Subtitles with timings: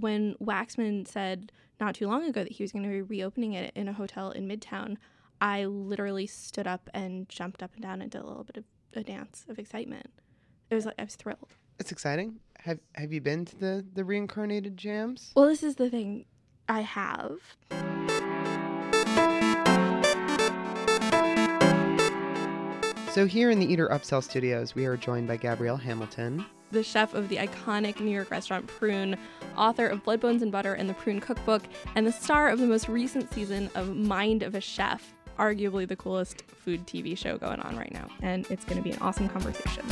[0.00, 3.72] when Waxman said not too long ago that he was going to be reopening it
[3.74, 4.96] in a hotel in Midtown,
[5.40, 8.64] I literally stood up and jumped up and down and did a little bit of
[8.94, 10.10] a dance of excitement.
[10.70, 11.54] It was like I was thrilled.
[11.78, 12.40] It's exciting.
[12.60, 15.32] Have Have you been to the the reincarnated jams?
[15.34, 16.26] Well, this is the thing.
[16.68, 17.38] I have.
[23.12, 26.44] So here in the Eater Upsell Studios, we are joined by Gabrielle Hamilton.
[26.76, 29.16] The chef of the iconic New York restaurant Prune,
[29.56, 31.62] author of Blood Bones and Butter and the Prune Cookbook,
[31.94, 35.96] and the star of the most recent season of Mind of a Chef, arguably the
[35.96, 38.08] coolest food TV show going on right now.
[38.20, 39.84] And it's going to be an awesome conversation.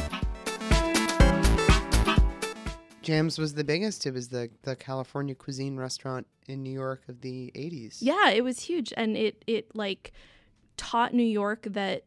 [3.01, 4.05] Jams was the biggest.
[4.05, 7.97] It was the, the California cuisine restaurant in New York of the 80s.
[8.01, 10.13] Yeah, it was huge and it it like
[10.77, 12.05] taught New York that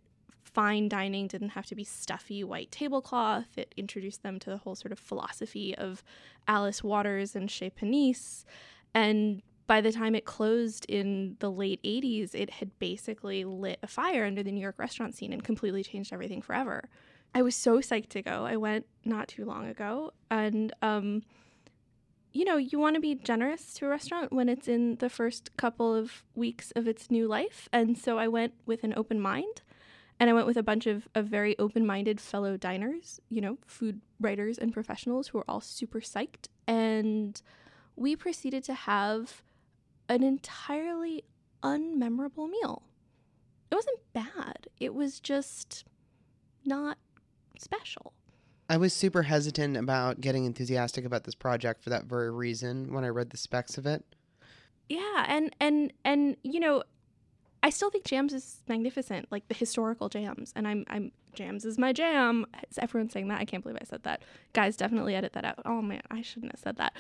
[0.58, 3.60] fine dining didn't have to be stuffy white tablecloth.
[3.60, 6.04] It introduced them to the whole sort of philosophy of
[6.48, 8.44] Alice Waters and Chez Panisse.
[8.96, 13.88] And by the time it closed in the late 80s, it had basically lit a
[13.88, 16.90] fire under the New York restaurant scene and completely changed everything forever.
[17.36, 18.48] I was so psyched to go.
[18.48, 21.22] I went not too long ago and um
[22.34, 25.56] you know, you want to be generous to a restaurant when it's in the first
[25.56, 27.70] couple of weeks of its new life.
[27.72, 29.62] And so I went with an open mind
[30.20, 33.58] and I went with a bunch of, of very open minded fellow diners, you know,
[33.66, 36.48] food writers and professionals who were all super psyched.
[36.68, 37.40] And
[37.96, 39.44] we proceeded to have
[40.10, 41.24] an entirely
[41.64, 42.84] unmemorable meal.
[43.72, 45.84] It wasn't bad, it was just
[46.66, 46.98] not
[47.60, 48.14] special.
[48.70, 53.06] I was super hesitant about getting enthusiastic about this project for that very reason when
[53.06, 54.04] I read the specs of it.
[54.90, 56.84] Yeah, and and and you know,
[57.68, 60.54] I still think Jams is magnificent, like the historical Jams.
[60.56, 62.46] And I'm I'm Jams is my jam.
[62.72, 63.42] Is everyone saying that?
[63.42, 64.22] I can't believe I said that.
[64.54, 65.60] Guys, definitely edit that out.
[65.66, 66.94] Oh man, I shouldn't have said that.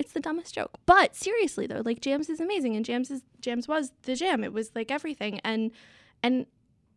[0.00, 0.72] It's the dumbest joke.
[0.84, 4.42] But seriously though, like Jams is amazing and Jams is Jams was the jam.
[4.42, 5.38] It was like everything.
[5.44, 5.70] And
[6.24, 6.46] and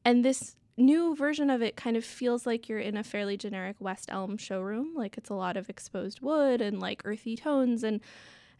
[0.03, 3.75] and this new version of it kind of feels like you're in a fairly generic
[3.79, 4.95] West Elm showroom.
[4.95, 8.01] Like it's a lot of exposed wood and like earthy tones and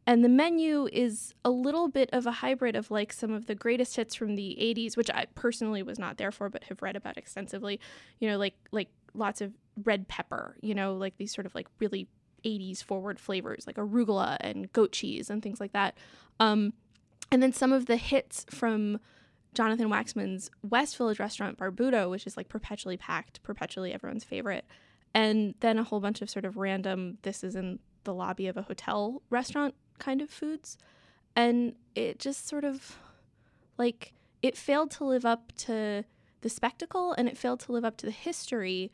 [0.06, 3.56] and the menu is a little bit of a hybrid of like some of the
[3.56, 6.96] greatest hits from the 80s, which I personally was not there for but have read
[6.96, 7.80] about extensively.
[8.20, 9.54] You know, like like lots of
[9.84, 12.08] red pepper, you know, like these sort of like really
[12.44, 15.98] 80s forward flavors like arugula and goat cheese and things like that.
[16.40, 16.74] Um,
[17.32, 19.00] and then some of the hits from
[19.54, 24.66] Jonathan Waxman's West Village restaurant Barbuto, which is like perpetually packed, perpetually everyone's favorite.
[25.14, 28.58] And then a whole bunch of sort of random, this is in the lobby of
[28.58, 30.78] a hotel restaurant kind of foods.
[31.36, 32.98] And it just sort of
[33.78, 36.04] like it failed to live up to
[36.42, 38.92] the spectacle and it failed to live up to the history.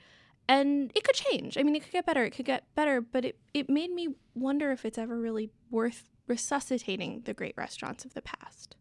[0.47, 1.57] And it could change.
[1.57, 4.15] I mean, it could get better, it could get better, but it, it made me
[4.33, 8.75] wonder if it's ever really worth resuscitating the great restaurants of the past.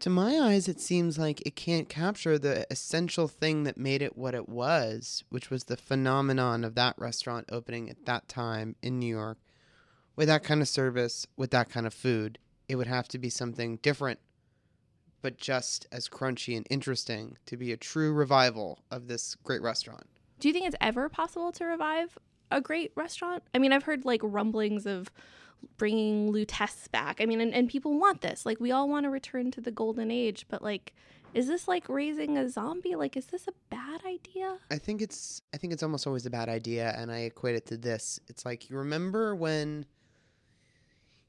[0.00, 4.16] To my eyes, it seems like it can't capture the essential thing that made it
[4.16, 8.98] what it was, which was the phenomenon of that restaurant opening at that time in
[8.98, 9.38] New York
[10.16, 12.38] with that kind of service, with that kind of food.
[12.68, 14.18] It would have to be something different,
[15.22, 20.06] but just as crunchy and interesting to be a true revival of this great restaurant.
[20.40, 22.18] Do you think it's ever possible to revive
[22.50, 23.42] a great restaurant?
[23.54, 25.10] I mean, I've heard like rumblings of
[25.76, 27.20] bringing Lutece back.
[27.20, 28.44] I mean, and, and people want this.
[28.44, 30.92] Like, we all want to return to the golden age, but like,
[31.34, 32.94] is this like raising a zombie?
[32.94, 34.58] Like, is this a bad idea?
[34.70, 37.66] I think it's I think it's almost always a bad idea, and I equate it
[37.66, 38.18] to this.
[38.28, 39.84] It's like you remember when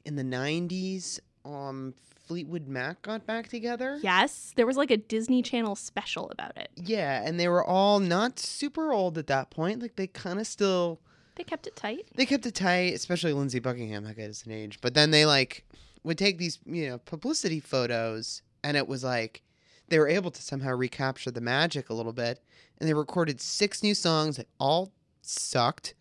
[0.08, 1.94] in the '90s, um,
[2.26, 4.00] Fleetwood Mac got back together.
[4.02, 6.70] Yes, there was like a Disney Channel special about it.
[6.76, 9.82] Yeah, and they were all not super old at that point.
[9.82, 11.00] Like they kind of still
[11.36, 12.08] They kept it tight.
[12.16, 14.04] they kept it tight, especially Lindsey Buckingham.
[14.06, 14.80] That guy is an age.
[14.82, 15.66] But then they like
[16.04, 19.44] would take these you know publicity photos, and it was like
[19.90, 22.42] they were able to somehow recapture the magic a little bit.
[22.80, 24.92] And they recorded six new songs that all
[25.22, 25.94] sucked,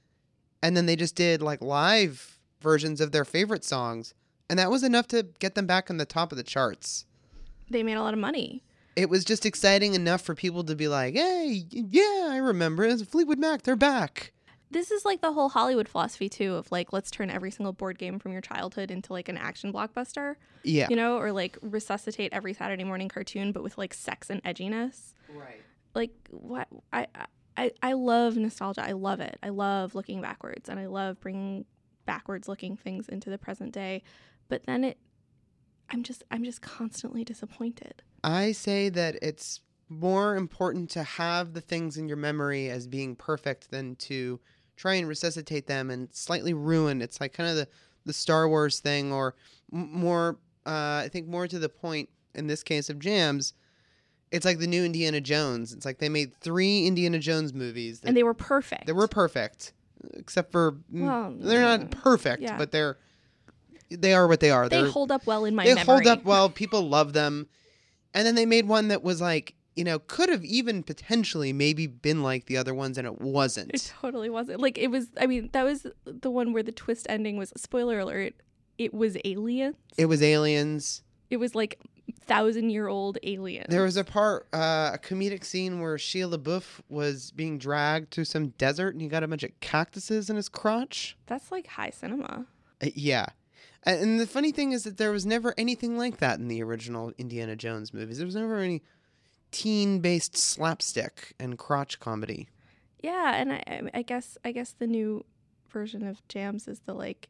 [0.63, 2.36] and then they just did like live
[2.67, 4.13] versions of their favorite songs,
[4.51, 7.07] and that was enough to get them back on the top of the charts.
[7.71, 8.65] They made a lot of money.
[8.97, 13.03] It was just exciting enough for people to be like, "Hey, yeah, I remember it's
[13.03, 13.63] Fleetwood Mac.
[13.63, 14.33] They're back."
[14.69, 17.99] This is like the whole Hollywood philosophy too of like let's turn every single board
[17.99, 22.33] game from your childhood into like an action blockbuster, Yeah, you know, or like resuscitate
[22.33, 25.15] every Saturday morning cartoon but with like sex and edginess.
[25.33, 25.63] right.
[25.95, 27.07] like what I,
[27.57, 28.83] I I love nostalgia.
[28.85, 29.39] I love it.
[29.43, 31.65] I love looking backwards and I love bringing
[32.07, 34.03] backwards looking things into the present day.
[34.49, 34.99] But then it
[35.91, 38.03] I'm just I'm just constantly disappointed.
[38.25, 43.15] I say that it's more important to have the things in your memory as being
[43.15, 44.41] perfect than to
[44.77, 47.01] try and resuscitate them and slightly ruin.
[47.01, 47.69] It's like kind of the
[48.05, 49.35] the Star Wars thing, or
[49.73, 53.53] m- more, uh, I think more to the point in this case of Jams,
[54.31, 55.73] it's like the new Indiana Jones.
[55.73, 58.87] It's like they made three Indiana Jones movies that and they were perfect.
[58.87, 59.73] they were perfect,
[60.15, 62.57] except for mm, Well, they're not mm, perfect, yeah.
[62.57, 62.99] but they're
[63.91, 64.69] they are what they are.
[64.69, 65.85] They They're, hold up well in my they memory.
[65.85, 66.49] hold up well.
[66.51, 67.47] People love them,
[68.15, 71.87] and then they made one that was like you know could have even potentially maybe
[71.87, 73.71] been like the other ones, and it wasn't.
[73.73, 74.61] It totally wasn't.
[74.61, 75.09] Like it was.
[75.21, 77.53] I mean, that was the one where the twist ending was.
[77.57, 78.35] Spoiler alert.
[78.79, 79.77] It was aliens.
[79.97, 81.03] It was aliens.
[81.31, 81.79] It was like
[82.27, 83.67] thousand year old aliens.
[83.69, 88.25] There was a part, uh, a comedic scene where Shia LaBeouf was being dragged through
[88.27, 91.17] some desert, and he got a bunch of cactuses in his crotch.
[91.27, 92.47] That's like high cinema.
[92.83, 93.27] Uh, yeah.
[93.85, 97.13] And the funny thing is that there was never anything like that in the original
[97.19, 98.19] Indiana Jones movies.
[98.19, 98.83] There was never any
[99.53, 102.49] teen based slapstick and crotch comedy.
[103.01, 105.25] Yeah, and I- I guess I guess the new
[105.71, 107.29] version of Jams is the like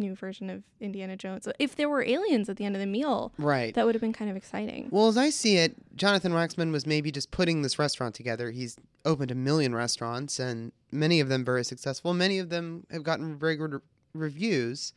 [0.00, 1.46] new version of Indiana Jones.
[1.58, 3.74] If there were aliens at the end of the meal, Right.
[3.74, 4.88] that would have been kind of exciting.
[4.90, 8.50] Well, as I see it, Jonathan Waxman was maybe just putting this restaurant together.
[8.50, 12.12] He's opened a million restaurants, and many of them very successful.
[12.14, 13.80] Many of them have gotten very good re-
[14.14, 14.92] reviews.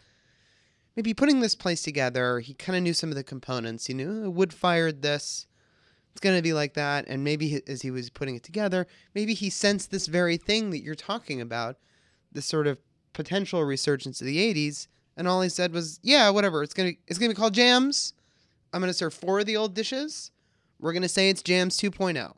[0.95, 3.87] Maybe putting this place together, he kind of knew some of the components.
[3.87, 5.47] He knew oh, wood fired this.
[6.11, 7.05] It's going to be like that.
[7.07, 8.85] And maybe as he was putting it together,
[9.15, 11.77] maybe he sensed this very thing that you're talking about,
[12.31, 12.77] this sort of
[13.13, 14.87] potential resurgence of the 80s.
[15.15, 16.63] And all he said was, yeah, whatever.
[16.63, 18.13] It's to it's to be called Jams.
[18.73, 20.31] I'm to serve four of the old dishes.
[20.79, 22.33] We're to say it's Jams 2.0.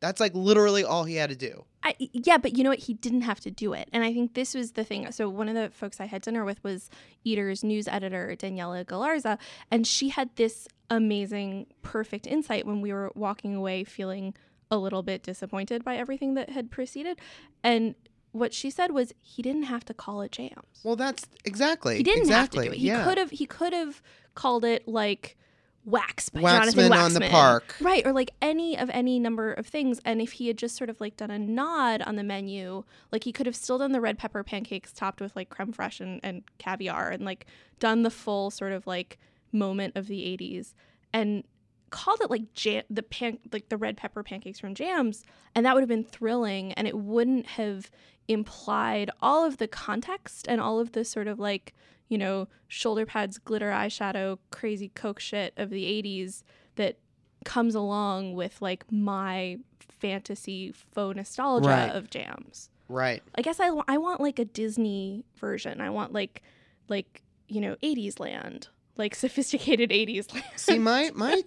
[0.00, 1.64] That's like literally all he had to do.
[1.82, 2.80] I, yeah, but you know what?
[2.80, 3.88] He didn't have to do it.
[3.92, 5.10] And I think this was the thing.
[5.12, 6.90] So, one of the folks I had dinner with was
[7.22, 9.38] Eater's news editor, Daniela Galarza.
[9.70, 14.34] And she had this amazing, perfect insight when we were walking away feeling
[14.70, 17.20] a little bit disappointed by everything that had preceded.
[17.62, 17.94] And
[18.38, 20.80] what she said was he didn't have to call it jams.
[20.82, 21.96] Well, that's exactly.
[21.96, 22.64] He didn't exactly.
[22.64, 22.80] have to do it.
[22.80, 23.04] He yeah.
[23.04, 24.02] could have he could have
[24.34, 25.36] called it like
[25.84, 27.76] Wax by Waxman Jonathan Waxman on the Park.
[27.80, 30.00] Right, or like any of any number of things.
[30.04, 33.24] And if he had just sort of like done a nod on the menu, like
[33.24, 36.20] he could have still done the red pepper pancakes topped with like creme fraiche and,
[36.22, 37.46] and caviar and like
[37.78, 39.18] done the full sort of like
[39.52, 40.74] moment of the 80s
[41.12, 41.44] and
[41.90, 45.24] called it like jam the pan like the red pepper pancakes from jams
[45.54, 47.90] and that would have been thrilling and it wouldn't have
[48.28, 51.74] implied all of the context and all of the sort of like
[52.08, 56.42] you know shoulder pads glitter eyeshadow crazy coke shit of the 80s
[56.74, 56.98] that
[57.44, 61.90] comes along with like my fantasy faux nostalgia Right.
[61.92, 63.20] of jams Right.
[63.36, 65.80] I guess I, I want like a Disney version.
[65.80, 66.42] I want like
[66.88, 70.44] like you know 80s land, like sophisticated 80s land.
[70.56, 71.42] See, my my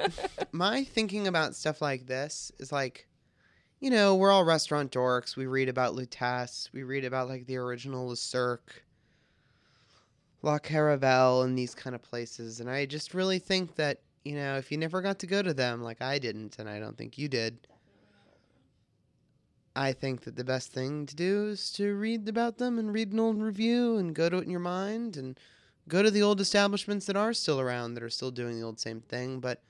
[0.52, 3.08] my thinking about stuff like this is like,
[3.80, 5.36] you know, we're all restaurant dorks.
[5.36, 6.70] We read about Lutèce.
[6.74, 8.84] We read about like the original Le Cirque,
[10.42, 12.60] La Caravelle, and these kind of places.
[12.60, 15.54] And I just really think that you know, if you never got to go to
[15.54, 17.68] them, like I didn't, and I don't think you did.
[19.76, 23.14] I think that the best thing to do is to read about them and read
[23.14, 25.40] an old review and go to it in your mind and
[25.90, 28.80] go to the old establishments that are still around that are still doing the old
[28.80, 29.40] same thing.
[29.42, 29.62] But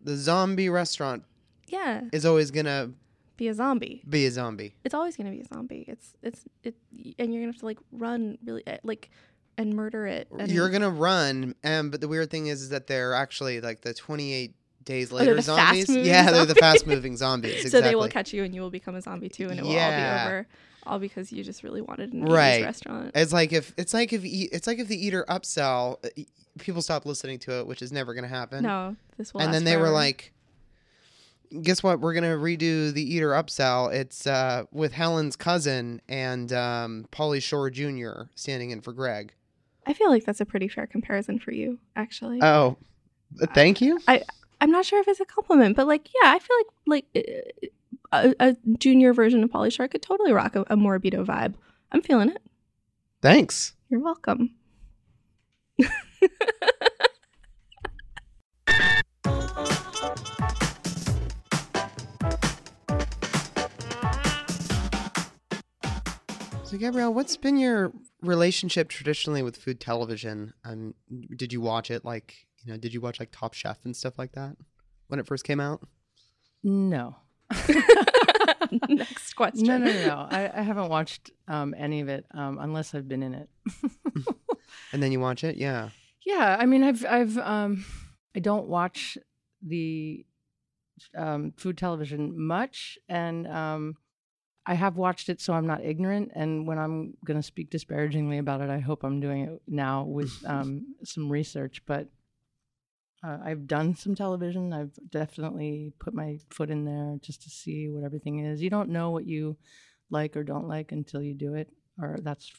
[0.00, 1.24] the zombie restaurant
[1.68, 2.92] yeah, is always gonna
[3.36, 4.02] be a zombie.
[4.08, 4.74] be a zombie.
[4.84, 5.84] It's always gonna be a zombie.
[5.86, 6.74] It's it's it,
[7.18, 9.10] and you're gonna have to like run really uh, like
[9.58, 10.28] and murder it.
[10.38, 13.80] And, You're gonna run, and but the weird thing is, is that they're actually like
[13.80, 14.54] the 28
[14.84, 15.88] days Oh, later the zombies.
[15.88, 17.52] Yeah, they're the fast moving zombies.
[17.66, 17.70] Exactly.
[17.70, 19.70] so they will catch you and you will become a zombie too, and it will
[19.70, 20.46] all be over.
[20.86, 22.62] All because you just really wanted an Right.
[22.62, 23.10] 80s restaurant.
[23.14, 26.26] It's like if it's like if e- it's like if the eater upsell, uh, e-
[26.58, 28.62] people stop listening to it, which is never gonna happen.
[28.62, 29.40] No, this will.
[29.42, 30.32] and then they were like,
[31.62, 32.00] "Guess what?
[32.00, 33.92] We're gonna redo the Eater upsell.
[33.92, 38.28] It's uh, with Helen's cousin and um, Pauly Shore Jr.
[38.34, 39.32] standing in for Greg."
[39.86, 42.40] I feel like that's a pretty fair comparison for you, actually.
[42.42, 42.76] Oh,
[43.54, 44.00] thank you.
[44.60, 47.66] I'm not sure if it's a compliment, but like, yeah, I feel like like uh,
[48.12, 51.54] a, a junior version of Pauly Shore could totally rock a, a Morabito vibe.
[51.92, 52.42] I'm feeling it.
[53.22, 53.74] Thanks.
[53.88, 54.54] You're welcome.
[66.64, 70.52] So, Gabrielle, what's been your relationship traditionally with food television?
[70.64, 70.94] Um,
[71.36, 72.76] did you watch it like you know?
[72.76, 74.56] Did you watch like Top Chef and stuff like that
[75.06, 75.86] when it first came out?
[76.64, 77.16] No.
[78.88, 79.66] Next question.
[79.66, 80.06] No, no, no.
[80.06, 80.26] no.
[80.30, 83.48] I, I haven't watched um, any of it um, unless I've been in it.
[84.92, 85.90] And then you watch it, yeah.
[86.24, 87.84] yeah, I mean, I've, I've, um,
[88.34, 89.18] I don't watch
[89.62, 90.24] the
[91.14, 93.96] um, food television much, and um,
[94.64, 96.32] I have watched it, so I'm not ignorant.
[96.34, 100.04] And when I'm going to speak disparagingly about it, I hope I'm doing it now
[100.04, 101.82] with um, some research.
[101.86, 102.08] But
[103.24, 104.72] uh, I've done some television.
[104.72, 108.62] I've definitely put my foot in there just to see what everything is.
[108.62, 109.56] You don't know what you
[110.10, 111.68] like or don't like until you do it,
[112.00, 112.52] or that's.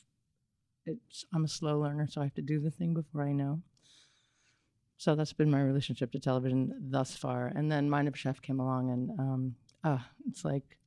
[0.86, 3.62] It's, I'm a slow learner, so I have to do the thing before I know.
[4.98, 7.48] So that's been my relationship to television thus far.
[7.48, 10.78] And then Mind of Chef came along, and um, uh, it's like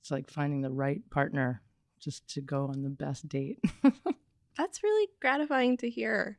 [0.00, 1.62] it's like finding the right partner
[2.00, 3.58] just to go on the best date.
[4.56, 6.38] That's really gratifying to hear.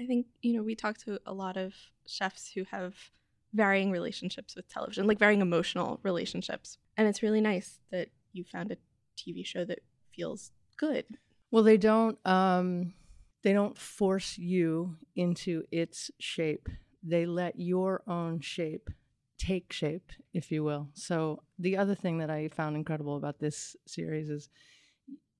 [0.00, 1.74] I think, you know, we talk to a lot of
[2.06, 2.94] chefs who have
[3.54, 6.78] varying relationships with television, like varying emotional relationships.
[6.96, 8.76] And it's really nice that you found a
[9.16, 9.80] TV show that
[10.14, 11.04] feels good.
[11.50, 12.92] Well, they don't um
[13.42, 16.68] they don't force you into its shape.
[17.02, 18.90] They let your own shape
[19.38, 20.88] take shape, if you will.
[20.94, 24.48] So the other thing that I found incredible about this series is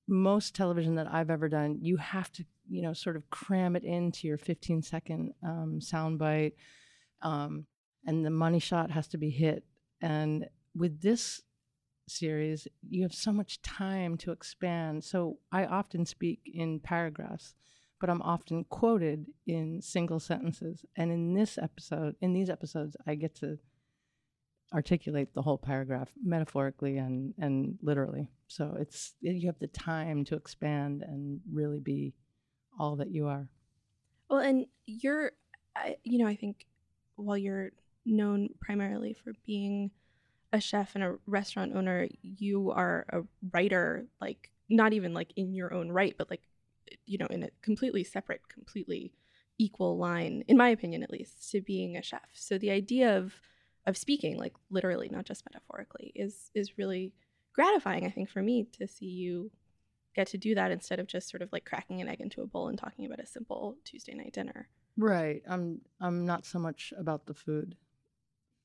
[0.07, 3.83] most television that I've ever done, you have to, you know, sort of cram it
[3.83, 6.53] into your 15 second um, soundbite,
[7.21, 7.65] um,
[8.05, 9.63] and the money shot has to be hit.
[10.01, 11.41] And with this
[12.07, 15.03] series, you have so much time to expand.
[15.03, 17.53] So I often speak in paragraphs,
[17.99, 20.85] but I'm often quoted in single sentences.
[20.95, 23.57] And in this episode, in these episodes, I get to
[24.73, 28.29] articulate the whole paragraph metaphorically and and literally.
[28.47, 32.13] So it's you have the time to expand and really be
[32.77, 33.47] all that you are.
[34.29, 35.31] Well, and you're,
[36.03, 36.65] you know, I think
[37.15, 37.71] while you're
[38.05, 39.91] known primarily for being
[40.53, 45.53] a chef and a restaurant owner, you are a writer, like not even like in
[45.53, 46.43] your own right, but like,
[47.05, 49.13] you know, in a completely separate, completely
[49.57, 52.29] equal line, in my opinion at least, to being a chef.
[52.33, 53.33] So the idea of
[53.85, 57.13] of speaking, like literally, not just metaphorically, is is really
[57.53, 58.05] gratifying.
[58.05, 59.51] I think for me to see you
[60.17, 62.47] get to do that instead of just sort of like cracking an egg into a
[62.47, 64.67] bowl and talking about a simple Tuesday night dinner.
[64.97, 65.43] Right.
[65.47, 67.75] I'm I'm not so much about the food.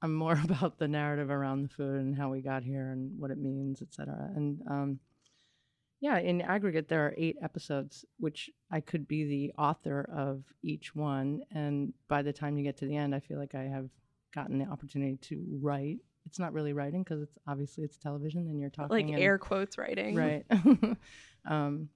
[0.01, 3.31] I'm more about the narrative around the food and how we got here and what
[3.31, 4.31] it means, etc.
[4.35, 5.01] And um,
[6.01, 10.97] yeah, in aggregate, there are eight episodes, which I could be the author of each
[10.97, 11.43] one.
[11.53, 13.89] And by the time you get to the end, I feel like I have
[14.35, 15.99] gotten the opportunity to write.
[16.27, 19.39] It's not really writing because it's obviously it's television and you're talking like and, air
[19.39, 20.47] quotes writing, right?
[21.47, 21.89] um,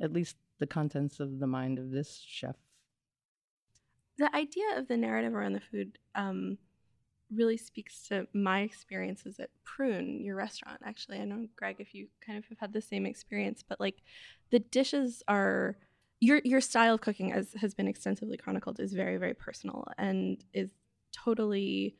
[0.00, 2.56] at least the contents of the mind of this chef.
[4.18, 6.58] The idea of the narrative around the food um,
[7.34, 10.80] really speaks to my experiences at Prune, your restaurant.
[10.84, 14.02] Actually, I know Greg, if you kind of have had the same experience, but like
[14.50, 15.76] the dishes are
[16.20, 20.44] your your style of cooking, as has been extensively chronicled, is very very personal and
[20.52, 20.70] is
[21.12, 21.96] totally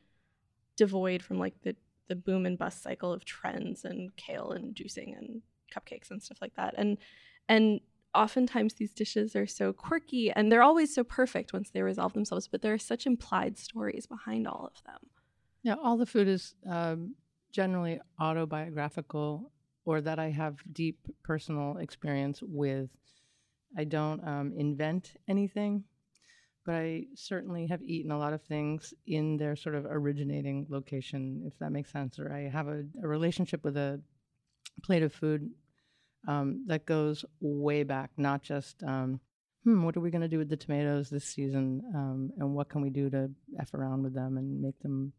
[0.77, 1.75] devoid from like the
[2.07, 5.41] the boom and bust cycle of trends and kale and juicing and
[5.73, 6.73] cupcakes and stuff like that.
[6.77, 6.97] And
[7.47, 7.79] and
[8.13, 12.47] oftentimes these dishes are so quirky and they're always so perfect once they resolve themselves,
[12.47, 14.99] but there are such implied stories behind all of them.
[15.63, 17.15] Yeah, all the food is um,
[17.51, 19.51] generally autobiographical
[19.85, 22.89] or that I have deep personal experience with.
[23.77, 25.85] I don't um, invent anything
[26.65, 31.43] but I certainly have eaten a lot of things in their sort of originating location,
[31.45, 32.19] if that makes sense.
[32.19, 34.01] Or I have a, a relationship with a
[34.83, 35.49] plate of food
[36.27, 39.19] um, that goes way back, not just, um,
[39.63, 41.81] hmm, what are we going to do with the tomatoes this season?
[41.95, 45.13] Um, and what can we do to F around with them and make them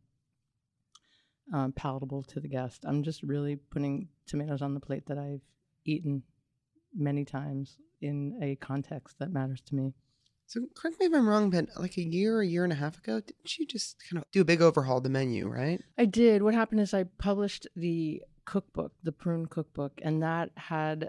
[1.53, 2.85] um, palatable to the guest?
[2.87, 5.43] I'm just really putting tomatoes on the plate that I've
[5.85, 6.23] eaten
[6.95, 9.95] many times in a context that matters to me.
[10.53, 12.99] So correct me if I'm wrong, but like a year, a year and a half
[12.99, 15.81] ago, didn't you just kind of do a big overhaul of the menu, right?
[15.97, 16.43] I did.
[16.43, 21.09] What happened is I published the cookbook, the prune cookbook, and that had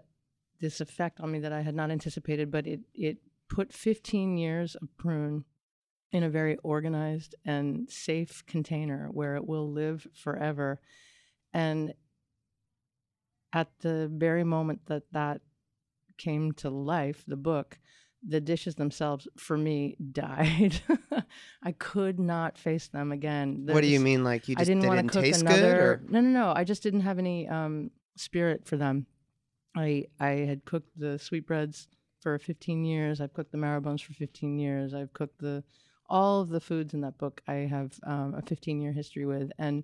[0.62, 3.18] this effect on me that I had not anticipated, but it it
[3.50, 5.44] put 15 years of prune
[6.14, 10.80] in a very organized and safe container where it will live forever.
[11.54, 11.94] And
[13.52, 15.42] at the very moment that that
[16.18, 17.78] came to life, the book,
[18.28, 20.82] the dishes themselves for me died.
[21.64, 23.66] I could not face them again.
[23.66, 24.24] what do you mean?
[24.24, 25.62] Like you just I didn't want to cook taste another.
[25.62, 25.80] good?
[25.80, 26.02] Or?
[26.10, 26.54] No, no, no.
[26.56, 29.06] I just didn't have any um, spirit for them.
[29.76, 31.88] I I had cooked the sweetbreads
[32.22, 33.20] for 15 years.
[33.20, 34.94] I've cooked the marrow bones for 15 years.
[34.94, 35.64] I've cooked the
[36.10, 37.42] all of the foods in that book.
[37.48, 39.84] I have um, a 15 year history with and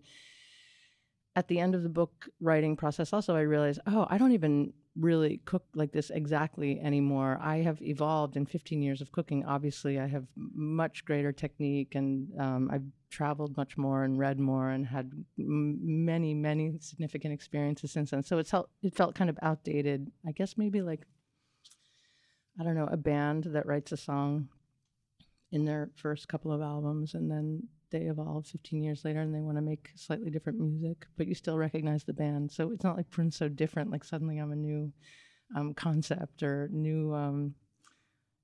[1.35, 4.73] at the end of the book writing process also i realized oh i don't even
[4.95, 7.39] really cook like this exactly anymore.
[7.41, 9.45] I have evolved in 15 years of cooking.
[9.45, 14.69] Obviously, I have much greater technique, and um, I've traveled much more and read more
[14.69, 18.23] and had m- many, many significant experiences since then.
[18.23, 20.11] So it's felt it felt kind of outdated.
[20.27, 21.05] I guess maybe like
[22.59, 24.49] I don't know a band that writes a song
[25.51, 29.41] in their first couple of albums and then they evolve 15 years later and they
[29.41, 32.51] want to make slightly different music, but you still recognize the band.
[32.51, 33.91] So it's not like Prune's so different.
[33.91, 34.91] Like suddenly I'm a new
[35.55, 37.55] um, concept or new um,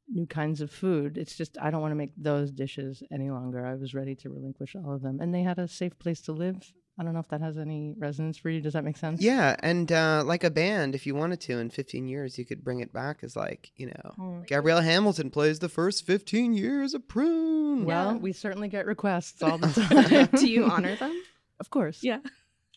[0.09, 1.17] new kinds of food.
[1.17, 3.65] It's just I don't want to make those dishes any longer.
[3.65, 6.31] I was ready to relinquish all of them, and they had a safe place to
[6.31, 6.71] live.
[6.97, 8.61] I don't know if that has any resonance for you.
[8.61, 9.21] Does that make sense?
[9.21, 12.63] Yeah, and uh, like a band, if you wanted to, in 15 years, you could
[12.63, 14.47] bring it back as like, you know, Mm.
[14.47, 17.83] Gabrielle Hamilton plays the first 15 years of Prune.
[17.83, 18.17] Well, Yeah.
[18.17, 19.67] we certainly get requests all the
[20.29, 20.29] time.
[20.39, 21.21] Do you honor them?
[21.59, 22.01] Of course.
[22.01, 22.19] Yeah.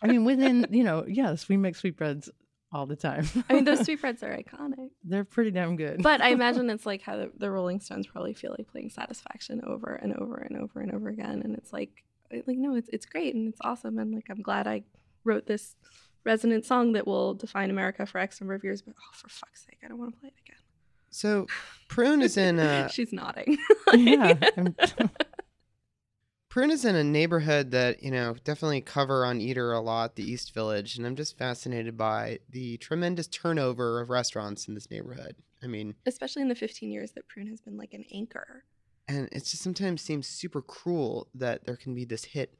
[0.02, 2.28] I mean, within you know, yes, we make sweetbreads
[2.72, 3.24] all the time.
[3.48, 4.90] I mean, those sweetbreads are iconic.
[5.04, 6.02] They're pretty damn good.
[6.02, 9.60] But I imagine it's like how the, the Rolling Stones probably feel like playing Satisfaction
[9.64, 11.40] over and over and over and over again.
[11.44, 13.98] And it's like, like no, it's it's great and it's awesome.
[13.98, 14.82] And like, I'm glad I
[15.24, 15.76] wrote this
[16.24, 18.82] resonant song that will define America for X number of years.
[18.82, 20.60] But oh, for fuck's sake, I don't want to play it again.
[21.10, 21.46] So
[21.88, 23.58] Prune is in uh, She's nodding.
[23.94, 24.34] yeah.
[26.48, 30.22] Prune is in a neighborhood that, you know, definitely cover on Eater a lot, the
[30.28, 35.36] East Village, and I'm just fascinated by the tremendous turnover of restaurants in this neighborhood.
[35.62, 38.64] I mean, Especially in the 15 years that Prune has been like an anchor.
[39.08, 42.54] And it just sometimes seems super cruel that there can be this hit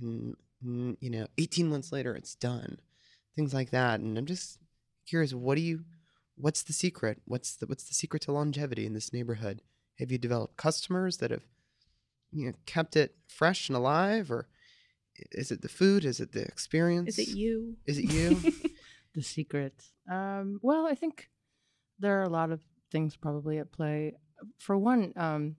[0.00, 0.34] and
[0.64, 2.78] mm, you know 18 months later it's done
[3.36, 4.58] things like that and i'm just
[5.06, 5.84] curious what do you
[6.36, 9.60] what's the secret what's the what's the secret to longevity in this neighborhood
[9.98, 11.44] have you developed customers that have
[12.30, 14.48] you know kept it fresh and alive or
[15.32, 17.76] is it the food is it the experience Is it you?
[17.86, 18.52] is it you
[19.14, 19.74] the secret.
[20.10, 21.28] Um, well, I think
[21.98, 24.14] there are a lot of things probably at play.
[24.58, 25.56] For one, um,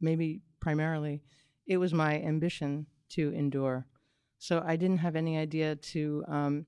[0.00, 1.22] maybe primarily,
[1.66, 3.86] it was my ambition to endure.
[4.38, 6.66] So I didn't have any idea to um,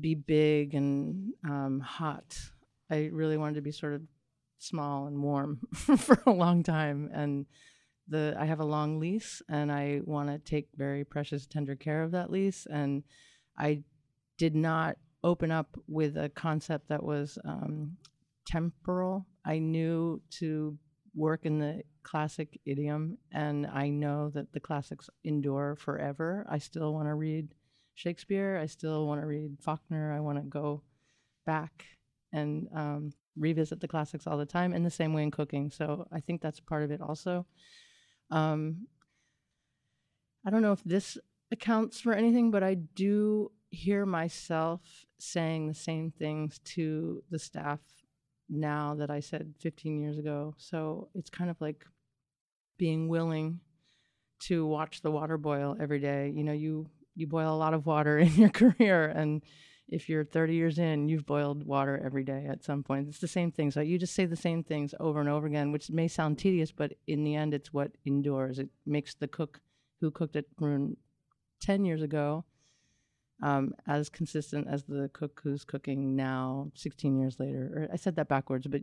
[0.00, 2.38] be big and um, hot.
[2.90, 4.02] I really wanted to be sort of
[4.58, 7.10] small and warm for a long time.
[7.12, 7.46] And
[8.08, 12.02] the I have a long lease, and I want to take very precious, tender care
[12.02, 12.66] of that lease.
[12.70, 13.02] And
[13.58, 13.82] I
[14.38, 17.96] did not open up with a concept that was um,
[18.46, 19.26] temporal.
[19.44, 20.78] I knew to
[21.16, 26.46] work in the classic idiom, and I know that the classics endure forever.
[26.48, 27.48] I still want to read
[27.94, 28.60] Shakespeare.
[28.62, 30.12] I still want to read Faulkner.
[30.12, 30.82] I want to go
[31.46, 31.86] back
[32.32, 35.70] and um, revisit the classics all the time, in the same way in cooking.
[35.70, 37.46] So I think that's part of it also.
[38.30, 38.86] Um,
[40.44, 41.18] I don't know if this
[41.50, 44.80] accounts for anything, but I do hear myself
[45.18, 47.80] saying the same things to the staff
[48.48, 50.54] now that I said 15 years ago.
[50.58, 51.84] So it's kind of like
[52.78, 53.60] being willing
[54.38, 56.32] to watch the water boil every day.
[56.34, 59.42] You know, you you boil a lot of water in your career and
[59.88, 63.08] if you're 30 years in, you've boiled water every day at some point.
[63.08, 63.70] It's the same thing.
[63.70, 66.72] So you just say the same things over and over again, which may sound tedious,
[66.72, 68.58] but in the end, it's what endures.
[68.58, 69.60] It makes the cook
[70.00, 70.96] who cooked Maroon
[71.60, 72.44] 10 years ago
[73.42, 77.70] um, as consistent as the cook who's cooking now 16 years later.
[77.88, 78.82] Or I said that backwards, but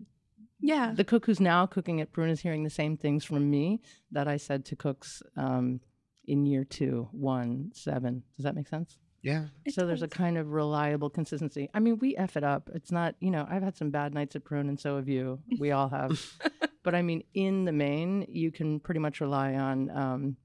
[0.60, 0.94] Yeah.
[0.96, 4.28] the cook who's now cooking at Prune is hearing the same things from me that
[4.28, 5.80] I said to cooks um,
[6.26, 8.24] in year two, one, seven.
[8.38, 8.98] Does that make sense?
[9.24, 11.70] yeah It so there's a kind of reliable consistency.
[11.74, 12.70] I mean, we f it up.
[12.76, 15.40] It's not, you know, I've had some bad nights at Prune, and so have you.
[15.60, 16.22] We all have.
[16.84, 19.90] but I mean, in the main, you can pretty much rely on.
[19.90, 20.38] Um,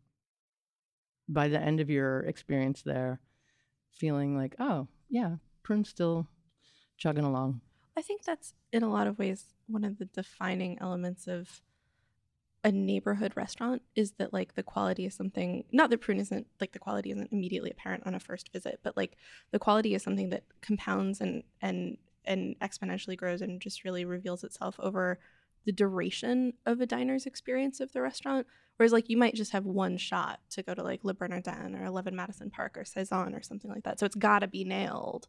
[1.28, 3.20] by the end of your experience there,
[3.98, 6.28] feeling like, oh yeah, Prune's still
[6.96, 7.60] chugging along.
[7.96, 11.60] I think that's in a lot of ways one of the defining elements of
[12.64, 16.72] a neighborhood restaurant is that like the quality is something not that prune isn't like
[16.72, 19.16] the quality isn't immediately apparent on a first visit but like
[19.52, 24.42] the quality is something that compounds and and and exponentially grows and just really reveals
[24.42, 25.20] itself over
[25.66, 28.46] the duration of a diner's experience of the restaurant
[28.78, 31.84] whereas like you might just have one shot to go to like Le Bernardin or
[31.84, 35.28] 11 Madison Park or Cezanne or something like that so it's got to be nailed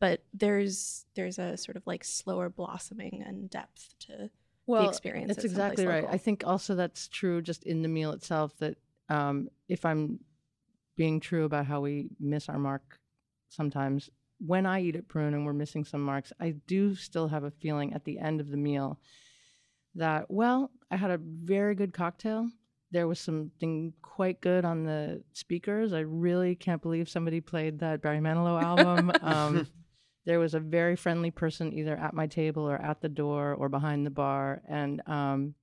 [0.00, 4.30] but there's there's a sort of like slower blossoming and depth to
[4.66, 5.28] the experience.
[5.28, 6.06] That's exactly right.
[6.10, 8.56] I think also that's true just in the meal itself.
[8.58, 8.76] That
[9.08, 10.20] um, if I'm
[10.96, 12.98] being true about how we miss our mark
[13.48, 17.44] sometimes, when I eat at Prune and we're missing some marks, I do still have
[17.44, 18.98] a feeling at the end of the meal
[19.94, 22.50] that well, I had a very good cocktail.
[22.94, 25.92] There was something quite good on the speakers.
[25.92, 29.10] I really can't believe somebody played that Barry Manilow album.
[29.20, 29.66] um,
[30.26, 33.68] there was a very friendly person either at my table or at the door or
[33.68, 34.62] behind the bar.
[34.68, 35.54] And um,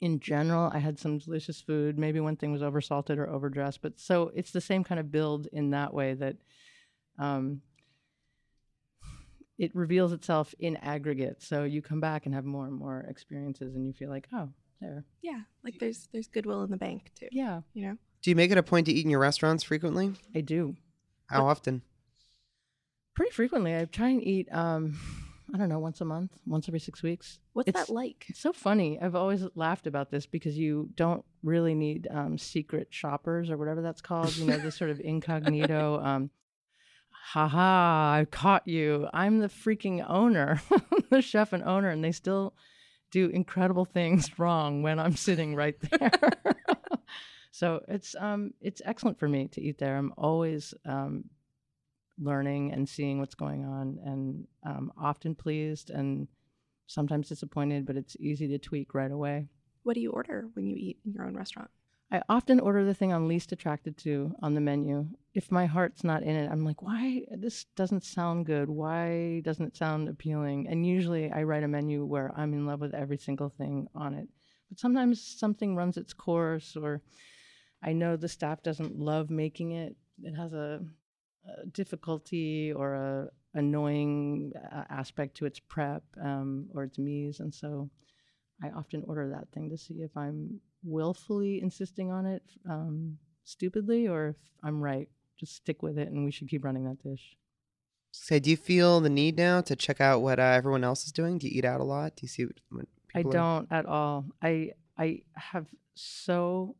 [0.00, 1.98] in general, I had some delicious food.
[1.98, 5.48] Maybe one thing was oversalted or overdressed, but so it's the same kind of build
[5.52, 6.36] in that way that
[7.18, 7.60] um,
[9.58, 11.42] it reveals itself in aggregate.
[11.42, 14.50] So you come back and have more and more experiences, and you feel like, oh,
[14.80, 17.28] there, Yeah, like there's there's goodwill in the bank too.
[17.32, 17.96] yeah, You know.
[18.22, 20.12] Do you make it a point to eat in your restaurants frequently?
[20.34, 20.74] I do.
[21.26, 21.82] How often?
[23.14, 24.48] Pretty frequently, I try and eat.
[24.52, 24.98] Um,
[25.54, 27.38] I don't know, once a month, once every six weeks.
[27.54, 28.26] What's It's- that like?
[28.28, 29.00] It's so funny.
[29.00, 33.80] I've always laughed about this because you don't really need um, secret shoppers or whatever
[33.82, 34.36] that's called.
[34.36, 36.00] You know, this sort of incognito.
[36.02, 36.30] Um,
[37.10, 39.08] haha, I caught you.
[39.12, 40.60] I'm the freaking owner,
[41.10, 42.54] the chef and owner, and they still
[43.10, 46.10] do incredible things wrong when I'm sitting right there.
[47.50, 49.96] so it's um it's excellent for me to eat there.
[49.96, 51.24] I'm always um,
[52.18, 56.28] learning and seeing what's going on, and um, often pleased and
[56.86, 59.46] sometimes disappointed, but it's easy to tweak right away.
[59.82, 61.70] What do you order when you eat in your own restaurant?
[62.10, 65.06] I often order the thing I'm least attracted to on the menu.
[65.34, 67.24] If my heart's not in it, I'm like, why?
[67.30, 68.70] This doesn't sound good.
[68.70, 70.68] Why doesn't it sound appealing?
[70.68, 74.14] And usually I write a menu where I'm in love with every single thing on
[74.14, 74.26] it.
[74.70, 77.02] But sometimes something runs its course, or
[77.82, 79.94] I know the staff doesn't love making it.
[80.22, 80.80] It has a,
[81.46, 87.54] a difficulty or a annoying uh, aspect to its prep um, or its mise, and
[87.54, 87.90] so
[88.62, 94.06] I often order that thing to see if I'm willfully insisting on it um, stupidly
[94.06, 95.08] or if I'm right.
[95.38, 97.36] Just stick with it, and we should keep running that dish.
[98.10, 101.12] Say, do you feel the need now to check out what uh, everyone else is
[101.12, 101.38] doing?
[101.38, 102.16] Do you eat out a lot?
[102.16, 104.24] Do you see what, what I people are- don't at all.
[104.42, 106.74] I I have so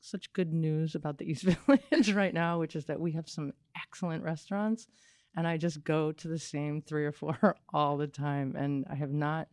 [0.00, 3.52] such good news about the East Village right now, which is that we have some
[3.76, 4.88] excellent restaurants,
[5.36, 8.94] and I just go to the same three or four all the time, and I
[8.94, 9.48] have not.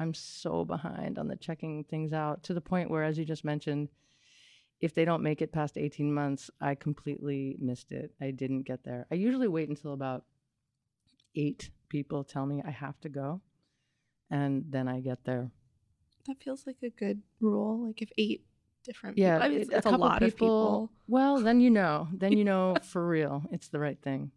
[0.00, 3.44] I'm so behind on the checking things out to the point where, as you just
[3.44, 3.90] mentioned,
[4.80, 8.12] if they don't make it past 18 months, I completely missed it.
[8.20, 9.06] I didn't get there.
[9.12, 10.24] I usually wait until about
[11.36, 13.42] eight people tell me I have to go,
[14.30, 15.50] and then I get there.
[16.26, 17.86] That feels like a good rule.
[17.86, 18.44] Like if eight
[18.84, 20.90] different Yeah, people, I mean, it's, it's a lot of people.
[21.08, 24.30] Well, then you know, then you know for real, it's the right thing.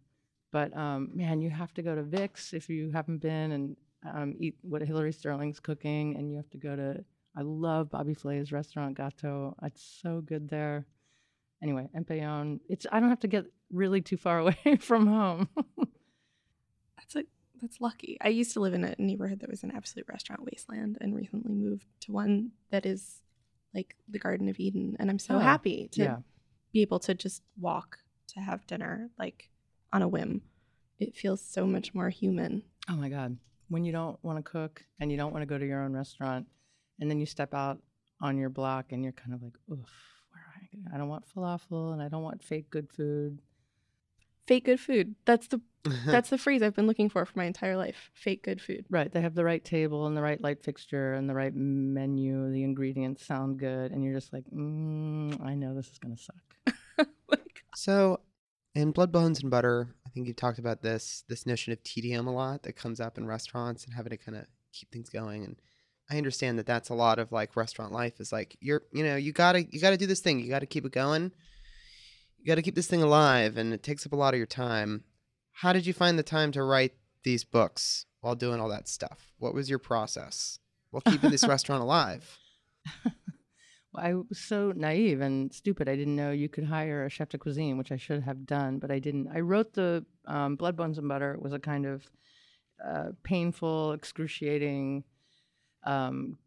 [0.50, 3.76] But um, man, you have to go to Vic's if you haven't been and
[4.12, 7.04] um, eat what Hillary Sterling's cooking, and you have to go to.
[7.36, 9.56] I love Bobby Flay's restaurant Gato.
[9.62, 10.86] It's so good there.
[11.62, 12.60] Anyway, Empellón.
[12.68, 15.48] It's I don't have to get really too far away from home.
[16.98, 17.24] That's a
[17.60, 18.18] that's lucky.
[18.20, 21.54] I used to live in a neighborhood that was an absolute restaurant wasteland, and recently
[21.54, 23.22] moved to one that is
[23.74, 24.96] like the Garden of Eden.
[24.98, 26.16] And I'm so Oh, happy to yeah.
[26.72, 29.50] be able to just walk to have dinner like
[29.92, 30.42] on a whim.
[31.00, 32.62] It feels so much more human.
[32.88, 33.36] Oh my God.
[33.74, 35.94] When you don't want to cook and you don't want to go to your own
[35.94, 36.46] restaurant,
[37.00, 37.80] and then you step out
[38.20, 39.90] on your block and you're kind of like, oof,
[40.30, 40.94] where am I going?
[40.94, 43.40] I don't want falafel and I don't want fake good food.
[44.46, 45.16] Fake good food.
[45.24, 45.60] That's the
[46.06, 48.12] that's the phrase I've been looking for for my entire life.
[48.14, 48.86] Fake good food.
[48.90, 49.10] Right.
[49.10, 52.52] They have the right table and the right light fixture and the right menu.
[52.52, 53.90] The ingredients sound good.
[53.90, 57.08] And you're just like, mm, I know this is going to suck.
[57.28, 58.20] like, So,
[58.74, 62.26] in Blood, Bones, and Butter, I think you've talked about this this notion of tedium
[62.26, 65.44] a lot that comes up in restaurants and having to kind of keep things going.
[65.44, 65.56] And
[66.10, 69.16] I understand that that's a lot of like restaurant life is like you're you know
[69.16, 71.32] you gotta you gotta do this thing you gotta keep it going.
[72.38, 75.04] You gotta keep this thing alive, and it takes up a lot of your time.
[75.52, 76.92] How did you find the time to write
[77.24, 79.32] these books while doing all that stuff?
[79.38, 80.58] What was your process
[80.90, 82.38] while keeping this restaurant alive?
[83.96, 85.88] I was so naive and stupid.
[85.88, 88.78] I didn't know you could hire a chef de cuisine, which I should have done,
[88.78, 89.28] but I didn't.
[89.34, 91.34] I wrote the um, Blood, Bones, and Butter.
[91.34, 92.04] It was a kind of
[92.84, 95.04] uh, painful, excruciating,
[95.84, 96.38] um,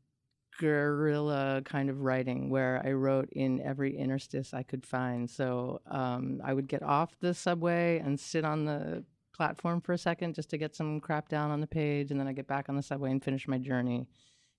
[0.59, 5.29] guerrilla kind of writing where I wrote in every interstice I could find.
[5.29, 9.03] So um, I would get off the subway and sit on the
[9.35, 12.27] platform for a second just to get some crap down on the page, and then
[12.27, 14.07] I get back on the subway and finish my journey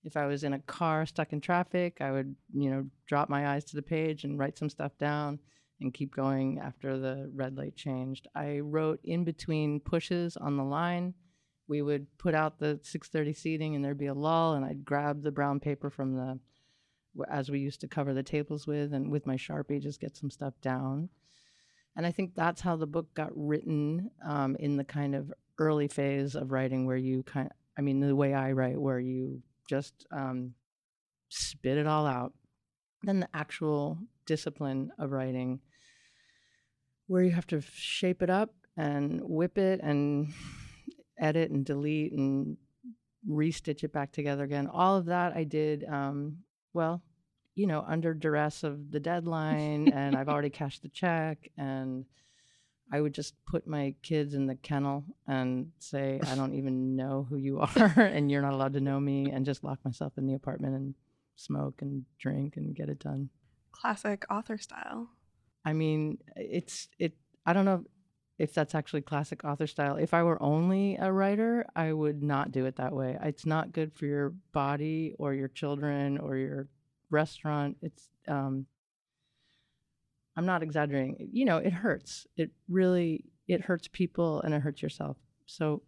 [0.03, 3.49] if I was in a car stuck in traffic, I would, you know, drop my
[3.49, 5.39] eyes to the page and write some stuff down
[5.81, 8.27] and keep going after the red light changed.
[8.35, 11.13] I wrote in between pushes on the line.
[11.67, 15.21] We would put out the 6:30 seating and there'd be a lull and I'd grab
[15.21, 16.39] the brown paper from the
[17.29, 20.29] as we used to cover the tables with and with my Sharpie just get some
[20.29, 21.09] stuff down.
[21.95, 25.87] And I think that's how the book got written um, in the kind of early
[25.87, 30.07] phase of writing where you kind I mean the way I write where you just
[30.11, 30.55] um,
[31.29, 32.33] spit it all out.
[33.03, 35.59] Then the actual discipline of writing,
[37.07, 40.33] where you have to shape it up and whip it, and
[41.19, 42.57] edit and delete and
[43.29, 44.67] restitch it back together again.
[44.67, 46.39] All of that I did, um,
[46.73, 47.03] well,
[47.55, 52.05] you know, under duress of the deadline, and I've already cashed the check, and
[52.91, 57.27] I would just put my kids in the kennel and say, I don't even know
[57.29, 60.25] who you are, and you're not allowed to know me, and just lock myself in
[60.27, 60.95] the apartment and
[61.35, 63.29] smoke and drink and get it done.
[63.71, 65.09] Classic author style.
[65.63, 67.13] I mean, it's it.
[67.45, 67.83] I don't know
[68.37, 69.97] if that's actually classic author style.
[69.97, 73.17] If I were only a writer, I would not do it that way.
[73.21, 76.67] It's not good for your body or your children or your
[77.09, 77.77] restaurant.
[77.81, 78.65] It's um
[80.39, 81.29] I'm not exaggerating.
[81.33, 82.25] You know, it hurts.
[82.37, 85.17] It really it hurts people and it hurts yourself.
[85.45, 85.81] So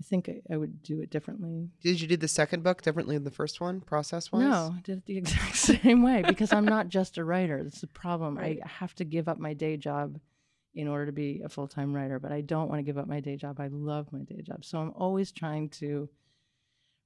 [0.00, 1.68] I think I, I would do it differently.
[1.82, 4.42] Did you do the second book differently than the first one, process wise?
[4.42, 7.62] No, I did it the exact same way because I'm not just a writer.
[7.62, 8.38] That's the problem.
[8.38, 8.58] Right.
[8.64, 10.18] I have to give up my day job
[10.74, 13.06] in order to be a full time writer, but I don't want to give up
[13.06, 13.60] my day job.
[13.60, 14.64] I love my day job.
[14.64, 16.08] So I'm always trying to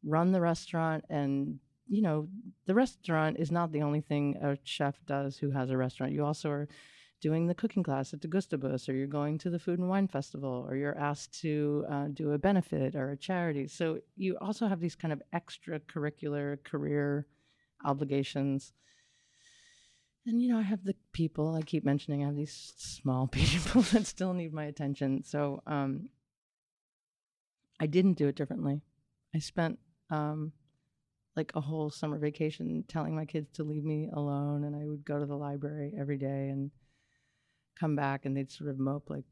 [0.05, 2.29] run the restaurant and you know,
[2.67, 6.13] the restaurant is not the only thing a chef does who has a restaurant.
[6.13, 6.69] You also are
[7.21, 10.07] doing the cooking class at the Gustabus, or you're going to the Food and Wine
[10.07, 13.67] Festival, or you're asked to uh, do a benefit or a charity.
[13.67, 17.27] So you also have these kind of extracurricular career
[17.85, 18.73] obligations.
[20.27, 22.23] And you know, I have the people I keep mentioning.
[22.23, 25.25] I have these small people that still need my attention.
[25.25, 26.11] So um,
[27.81, 28.83] I didn't do it differently.
[29.35, 29.79] I spent
[30.11, 30.53] um,
[31.39, 35.05] like a whole summer vacation telling my kids to leave me alone, and I would
[35.05, 36.73] go to the library every day and
[37.79, 39.25] come back, and they'd sort of mope like,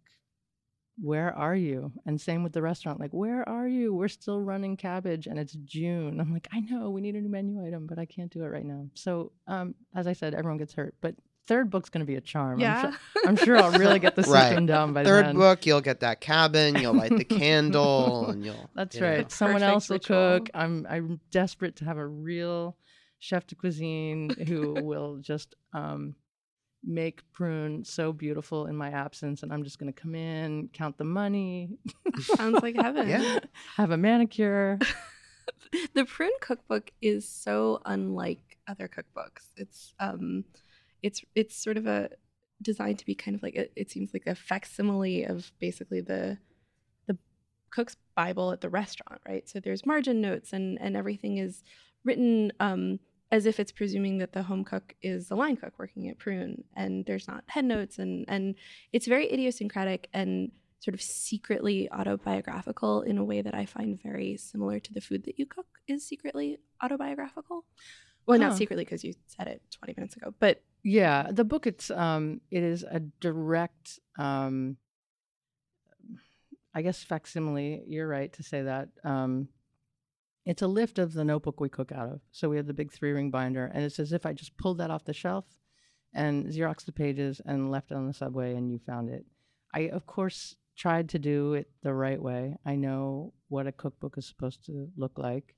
[1.00, 3.92] "Where are you?" And same with the restaurant, like, "Where are you?
[3.92, 7.28] We're still running cabbage, and it's June." I'm like, "I know we need a new
[7.28, 10.58] menu item, but I can't do it right now." So, um, as I said, everyone
[10.58, 11.16] gets hurt, but
[11.46, 12.58] third book's going to be a charm.
[12.60, 12.86] Yeah.
[12.86, 14.48] I'm, sure, I'm sure I'll really get the Right.
[14.48, 15.36] system down by Third then.
[15.36, 18.70] book, you'll get that cabin, you'll light the candle, and you'll.
[18.74, 19.08] That's you know.
[19.08, 19.30] right.
[19.30, 20.38] Someone Perfect else will ritual.
[20.40, 20.50] cook.
[20.54, 22.76] I'm I'm desperate to have a real
[23.18, 26.14] chef de cuisine who will just um,
[26.84, 30.98] make prune so beautiful in my absence, and I'm just going to come in, count
[30.98, 31.70] the money,
[32.20, 33.08] Sounds like heaven.
[33.08, 33.38] Yeah.
[33.76, 34.78] have a manicure.
[35.94, 39.52] the prune cookbook is so unlike other cookbooks.
[39.56, 40.44] It's um,
[41.06, 42.10] it's it's sort of a
[42.60, 46.38] designed to be kind of like it, seems like a facsimile of basically the
[47.06, 47.16] the
[47.70, 49.48] cook's bible at the restaurant, right?
[49.48, 51.62] So there's margin notes and and everything is
[52.04, 52.98] written um
[53.32, 56.64] as if it's presuming that the home cook is the line cook working at Prune,
[56.76, 58.54] and there's not head notes, and and
[58.92, 64.36] it's very idiosyncratic and sort of secretly autobiographical in a way that I find very
[64.36, 67.64] similar to the food that you cook is secretly autobiographical.
[68.26, 68.56] Well, not Huh.
[68.58, 72.62] secretly because you said it 20 minutes ago, but Yeah, the book it's um it
[72.62, 74.76] is a direct um
[76.74, 78.88] I guess facsimile, you're right to say that.
[79.04, 79.48] Um
[80.44, 82.20] it's a lift of the notebook we cook out of.
[82.30, 84.78] So we have the big three ring binder and it's as if I just pulled
[84.78, 85.44] that off the shelf
[86.14, 89.24] and Xeroxed the pages and left it on the subway and you found it.
[89.74, 92.56] I of course tried to do it the right way.
[92.64, 95.54] I know what a cookbook is supposed to look like.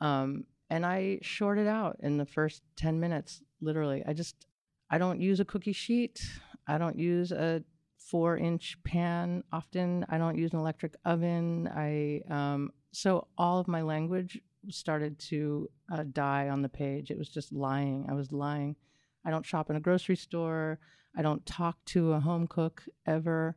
[0.00, 4.02] Um, and I shorted out in the first 10 minutes, literally.
[4.06, 4.46] I just,
[4.88, 6.24] I don't use a cookie sheet.
[6.66, 7.62] I don't use a
[7.98, 10.06] four inch pan often.
[10.08, 11.68] I don't use an electric oven.
[11.68, 17.10] I, um, so all of my language started to uh, die on the page.
[17.10, 18.06] It was just lying.
[18.08, 18.76] I was lying.
[19.24, 20.78] I don't shop in a grocery store.
[21.16, 23.56] I don't talk to a home cook ever.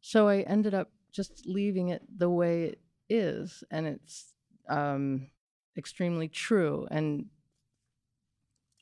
[0.00, 4.33] So I ended up just leaving it the way it is, and it's
[4.68, 5.28] um,
[5.76, 6.86] extremely true.
[6.90, 7.26] And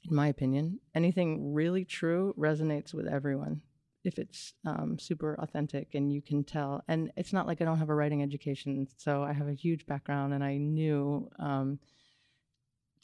[0.09, 3.63] in my opinion, anything really true resonates with everyone
[4.05, 6.83] if it's um, super authentic and you can tell.
[6.89, 9.87] And it's not like I don't have a writing education, so I have a huge
[9.87, 11.79] background, and I knew um,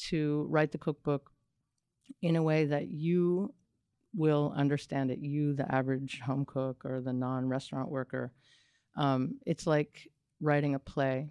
[0.09, 1.31] to write the cookbook
[2.23, 3.55] in a way that you
[4.15, 5.21] will understand it.
[5.21, 8.33] You, the average home cook or the non-restaurant worker,
[8.97, 10.09] um, it's like
[10.41, 11.31] writing a play.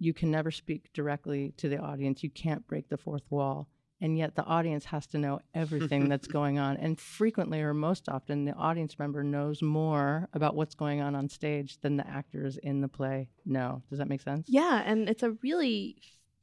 [0.00, 2.24] You can never speak directly to the audience.
[2.24, 3.68] You can't break the fourth wall.
[4.02, 6.78] And yet the audience has to know everything that's going on.
[6.78, 11.28] And frequently, or most often, the audience member knows more about what's going on on
[11.28, 13.82] stage than the actors in the play know.
[13.90, 14.46] Does that make sense?
[14.48, 16.00] yeah, and it's a really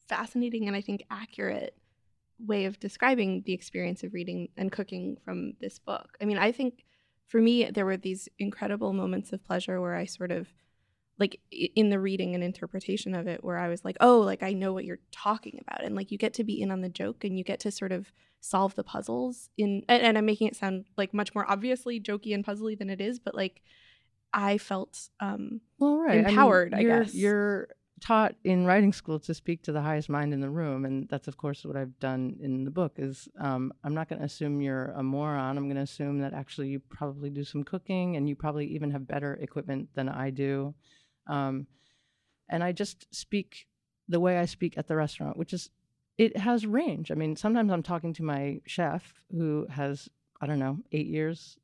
[0.07, 1.75] fascinating and I think accurate
[2.39, 6.17] way of describing the experience of reading and cooking from this book.
[6.21, 6.85] I mean, I think
[7.25, 10.47] for me, there were these incredible moments of pleasure where I sort of
[11.19, 14.53] like in the reading and interpretation of it where I was like, "Oh, like I
[14.53, 17.23] know what you're talking about." And like you get to be in on the joke
[17.23, 20.55] and you get to sort of solve the puzzles in and, and I'm making it
[20.55, 23.61] sound like much more obviously jokey and puzzly than it is, but like
[24.33, 26.19] I felt um, well, right.
[26.19, 27.13] empowered, I, mean, you're, guess.
[27.13, 27.67] You're
[27.99, 31.27] taught in writing school to speak to the highest mind in the room, and that's
[31.27, 32.93] of course what I've done in the book.
[32.97, 35.57] Is um, I'm not going to assume you're a moron.
[35.57, 38.91] I'm going to assume that actually you probably do some cooking, and you probably even
[38.91, 40.73] have better equipment than I do.
[41.27, 41.67] Um,
[42.49, 43.67] and I just speak
[44.07, 45.69] the way I speak at the restaurant, which is
[46.17, 47.11] it has range.
[47.11, 50.09] I mean, sometimes I'm talking to my chef who has
[50.41, 51.57] I don't know eight years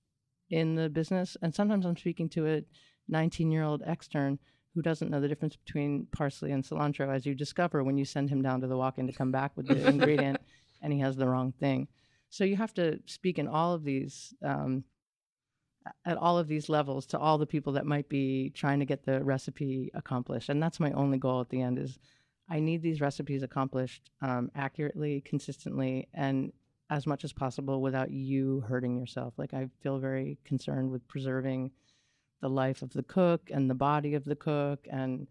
[0.50, 2.64] in the business, and sometimes I'm speaking to a
[3.10, 4.40] 19 year old extern
[4.74, 8.30] who doesn't know the difference between parsley and cilantro, as you discover when you send
[8.30, 10.40] him down to the walk in to come back with the ingredient
[10.82, 11.88] and he has the wrong thing.
[12.30, 14.84] So you have to speak in all of these, um,
[16.06, 19.06] at all of these levels to all the people that might be trying to get
[19.06, 20.50] the recipe accomplished.
[20.50, 22.00] And that's my only goal at the end is
[22.50, 26.52] I need these recipes accomplished um, accurately, consistently, and
[26.90, 29.34] as much as possible without you hurting yourself.
[29.38, 31.72] Like I feel very concerned with preserving
[32.42, 35.28] the life of the cook and the body of the cook and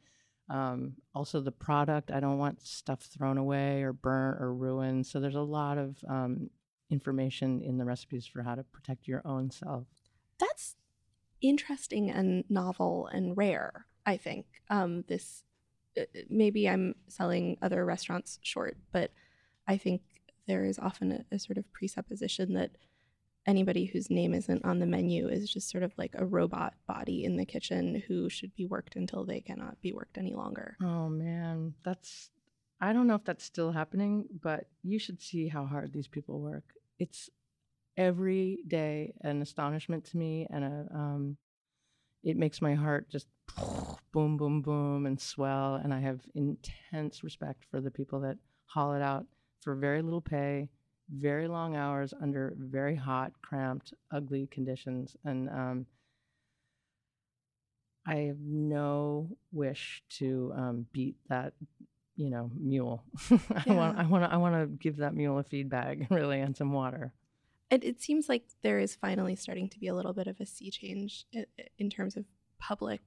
[0.49, 2.11] um, also the product.
[2.11, 5.07] I don't want stuff thrown away or burnt or ruined.
[5.07, 6.51] So there's a lot of um,
[6.91, 9.87] information in the recipes for how to protect your own self.
[10.43, 10.77] That's
[11.41, 13.87] interesting and novel and rare.
[14.05, 15.45] I think um, this
[15.99, 19.11] uh, maybe I'm selling other restaurants short, but
[19.69, 20.03] I think
[20.47, 22.71] there is often a, a sort of presupposition that
[23.47, 27.25] anybody whose name isn't on the menu is just sort of like a robot body
[27.25, 30.77] in the kitchen who should be worked until they cannot be worked any longer.
[30.83, 32.31] Oh man, that's
[32.81, 36.41] I don't know if that's still happening, but you should see how hard these people
[36.41, 36.65] work.
[36.99, 37.31] It's
[37.97, 41.37] every day an astonishment to me and a um
[42.23, 43.27] it makes my heart just
[44.13, 48.95] boom boom boom and swell and I have intense respect for the people that haul
[48.95, 49.27] it out
[49.61, 50.69] for very little pay,
[51.09, 55.87] very long hours under very hot, cramped, ugly conditions and um
[58.07, 61.53] I have no wish to um, beat that,
[62.17, 63.05] you know, mule.
[63.31, 66.41] I want, I want, to, I want to give that mule a feed bag, really,
[66.41, 67.13] and some water.
[67.73, 70.47] It, it seems like there is finally starting to be a little bit of a
[70.47, 72.25] sea change i- i- in terms of
[72.59, 73.01] public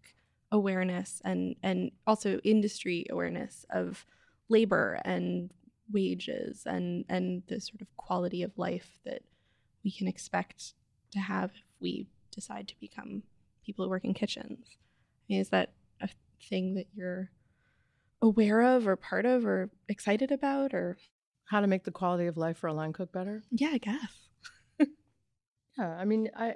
[0.51, 4.05] awareness and and also industry awareness of
[4.49, 5.51] labor and
[5.91, 9.21] wages and and the sort of quality of life that
[9.83, 10.73] we can expect
[11.11, 13.23] to have if we decide to become
[13.65, 14.65] people who work in kitchens.
[14.77, 16.09] I mean, is that a
[16.49, 17.29] thing that you're
[18.21, 20.97] aware of or part of or excited about or
[21.45, 23.43] How to make the quality of life for a line cook better?
[23.51, 24.24] yeah, I guess.
[25.77, 26.55] Yeah, I mean, I,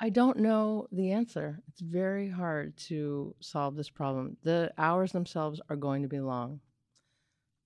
[0.00, 1.60] I don't know the answer.
[1.68, 4.36] It's very hard to solve this problem.
[4.42, 6.60] The hours themselves are going to be long.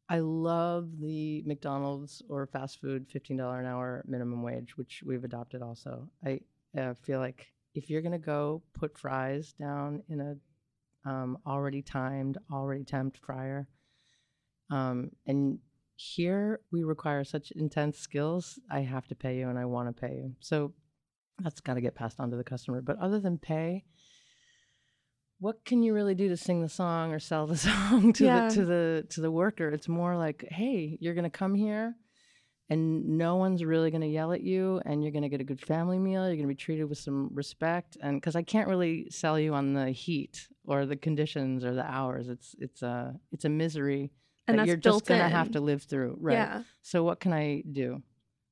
[0.08, 5.62] I love the McDonald's or fast food $15 an hour minimum wage, which we've adopted
[5.62, 6.08] also.
[6.24, 6.40] I
[6.78, 10.36] uh, feel like if you're going to go put fries down in a
[11.08, 13.68] um, already timed, already temped fryer,
[14.70, 15.58] um, and
[15.96, 20.00] here we require such intense skills, I have to pay you and I want to
[20.00, 20.34] pay you.
[20.40, 20.72] So
[21.40, 22.80] that's got to get passed on to the customer.
[22.82, 23.84] But other than pay,
[25.40, 28.48] what can you really do to sing the song or sell the song to Yeah.
[28.48, 29.68] the to the to the worker?
[29.68, 31.94] It's more like, hey, you're gonna come here
[32.70, 35.98] and no one's really gonna yell at you and you're gonna get a good family
[35.98, 37.96] meal, you're gonna be treated with some respect.
[38.02, 41.84] And because I can't really sell you on the heat or the conditions or the
[41.88, 42.28] hours.
[42.28, 44.10] It's it's a it's a misery
[44.48, 45.30] And that you're just gonna in.
[45.30, 46.16] have to live through.
[46.20, 46.34] Right.
[46.34, 46.62] Yeah.
[46.82, 48.02] So what can I do?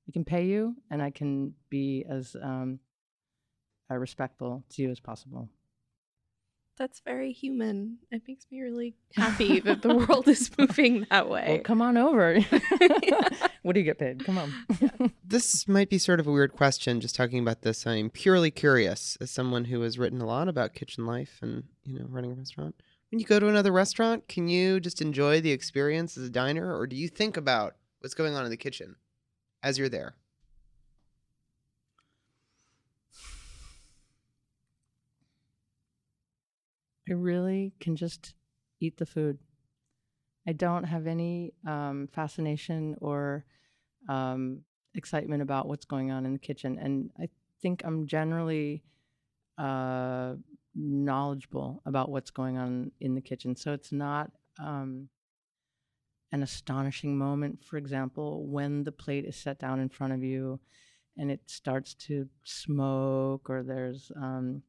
[0.09, 2.79] I can pay you, and I can be as um,
[3.91, 5.49] uh, respectful to you as possible.
[6.77, 7.99] That's very human.
[8.11, 11.45] It makes me really happy that the world is moving that way.
[11.47, 11.63] Well, way.
[11.63, 12.39] come on over.
[13.63, 14.25] what do you get paid?
[14.25, 15.13] Come on.
[15.25, 17.87] This might be sort of a weird question, just talking about this.
[17.87, 21.99] I'm purely curious, as someone who has written a lot about kitchen life and you
[21.99, 22.75] know running a restaurant.
[23.11, 26.77] When you go to another restaurant, can you just enjoy the experience as a diner,
[26.77, 28.97] or do you think about what's going on in the kitchen
[29.67, 30.15] as you're there?
[37.09, 38.35] I really can just
[38.81, 39.39] eat the food.
[40.47, 43.45] I don't have any um, fascination or
[44.09, 44.61] um,
[44.95, 47.29] excitement about what's going on in the kitchen, and I
[47.61, 48.85] think I'm generally
[49.59, 50.35] uh,
[50.77, 53.57] knowledgeable about what's going on in the kitchen.
[53.57, 55.09] So it's not um,
[56.33, 60.61] an astonishing moment, for example, when the plate is set down in front of you
[61.17, 64.63] and it starts to smoke, or there's um,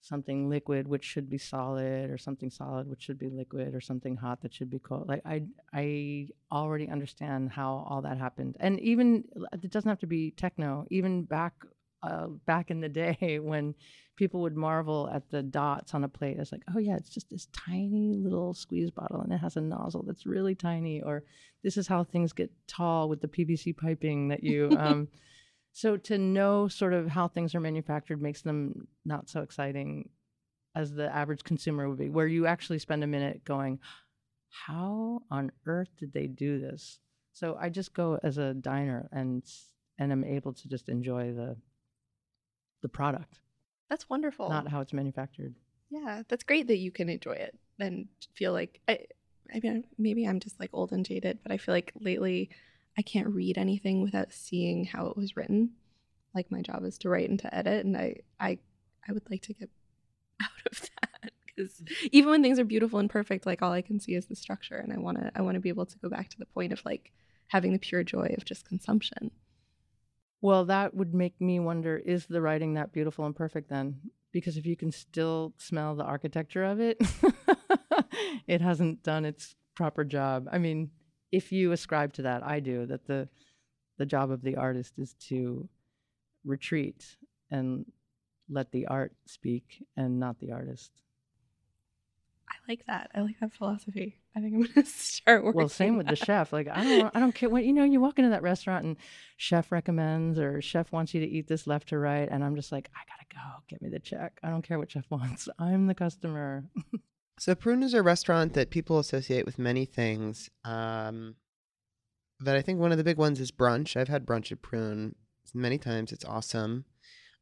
[0.00, 4.16] something liquid which should be solid, or something solid which should be liquid, or something
[4.16, 5.08] hot that should be cold.
[5.08, 5.42] Like I,
[5.72, 10.86] I already understand how all that happened, and even it doesn't have to be techno.
[10.90, 11.54] Even back
[12.02, 13.74] uh, back in the day when
[14.16, 16.36] people would marvel at the dots on a plate.
[16.38, 19.60] It's like, oh yeah, it's just this tiny little squeeze bottle and it has a
[19.60, 21.00] nozzle that's really tiny.
[21.00, 21.22] Or
[21.62, 24.70] this is how things get tall with the PVC piping that you.
[24.78, 25.08] Um,
[25.72, 30.08] so to know sort of how things are manufactured makes them not so exciting
[30.74, 33.78] as the average consumer would be, where you actually spend a minute going,
[34.48, 36.98] how on earth did they do this?
[37.32, 39.44] So I just go as a diner and
[39.98, 41.56] and I'm able to just enjoy the
[42.82, 43.40] the product,
[43.88, 44.48] That's wonderful.
[44.48, 45.54] not how it's manufactured.
[45.90, 49.00] Yeah, that's great that you can enjoy it and feel like I,
[49.54, 52.50] I mean, maybe I'm just like old and jaded, but I feel like lately
[52.98, 55.70] I can't read anything without seeing how it was written.
[56.34, 58.58] Like my job is to write and to edit, and I I
[59.08, 59.70] I would like to get
[60.42, 62.08] out of that because mm.
[62.12, 64.76] even when things are beautiful and perfect, like all I can see is the structure,
[64.76, 66.72] and I want to I want to be able to go back to the point
[66.72, 67.12] of like
[67.48, 69.30] having the pure joy of just consumption.
[70.40, 74.00] Well, that would make me wonder is the writing that beautiful and perfect then?
[74.32, 77.00] Because if you can still smell the architecture of it,
[78.46, 80.46] it hasn't done its proper job.
[80.52, 80.90] I mean,
[81.32, 83.28] if you ascribe to that, I do, that the
[83.96, 85.68] the job of the artist is to
[86.44, 87.16] retreat
[87.50, 87.84] and
[88.48, 90.92] let the art speak and not the artist.
[92.48, 93.10] I like that.
[93.14, 94.20] I like that philosophy.
[94.38, 95.58] I think I'm gonna start working.
[95.58, 96.52] Well, same with the chef.
[96.52, 97.84] Like I don't, I don't care what you know.
[97.84, 98.96] You walk into that restaurant and
[99.36, 102.70] chef recommends or chef wants you to eat this left to right, and I'm just
[102.70, 103.62] like, I gotta go.
[103.68, 104.38] Get me the check.
[104.42, 105.48] I don't care what chef wants.
[105.58, 106.64] I'm the customer.
[107.40, 110.50] So Prune is a restaurant that people associate with many things.
[110.64, 111.36] Um,
[112.40, 113.96] but I think one of the big ones is brunch.
[113.96, 115.14] I've had brunch at Prune
[115.54, 116.10] many times.
[116.10, 116.84] It's awesome.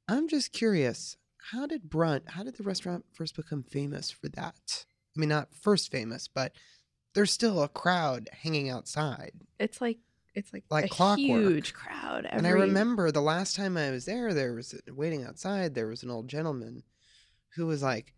[0.07, 1.17] I'm just curious,
[1.51, 2.29] how did brunch?
[2.29, 4.85] How did the restaurant first become famous for that?
[5.17, 6.53] I mean, not first famous, but
[7.17, 9.33] there's still a crowd hanging outside.
[9.59, 9.99] it's like
[10.35, 11.19] it's like, Like a clockwork.
[11.19, 12.27] huge crowd.
[12.27, 15.75] Every, And I remember the last time I was there, there was waiting outside.
[15.75, 16.83] There was an old gentleman
[17.57, 18.13] who was like,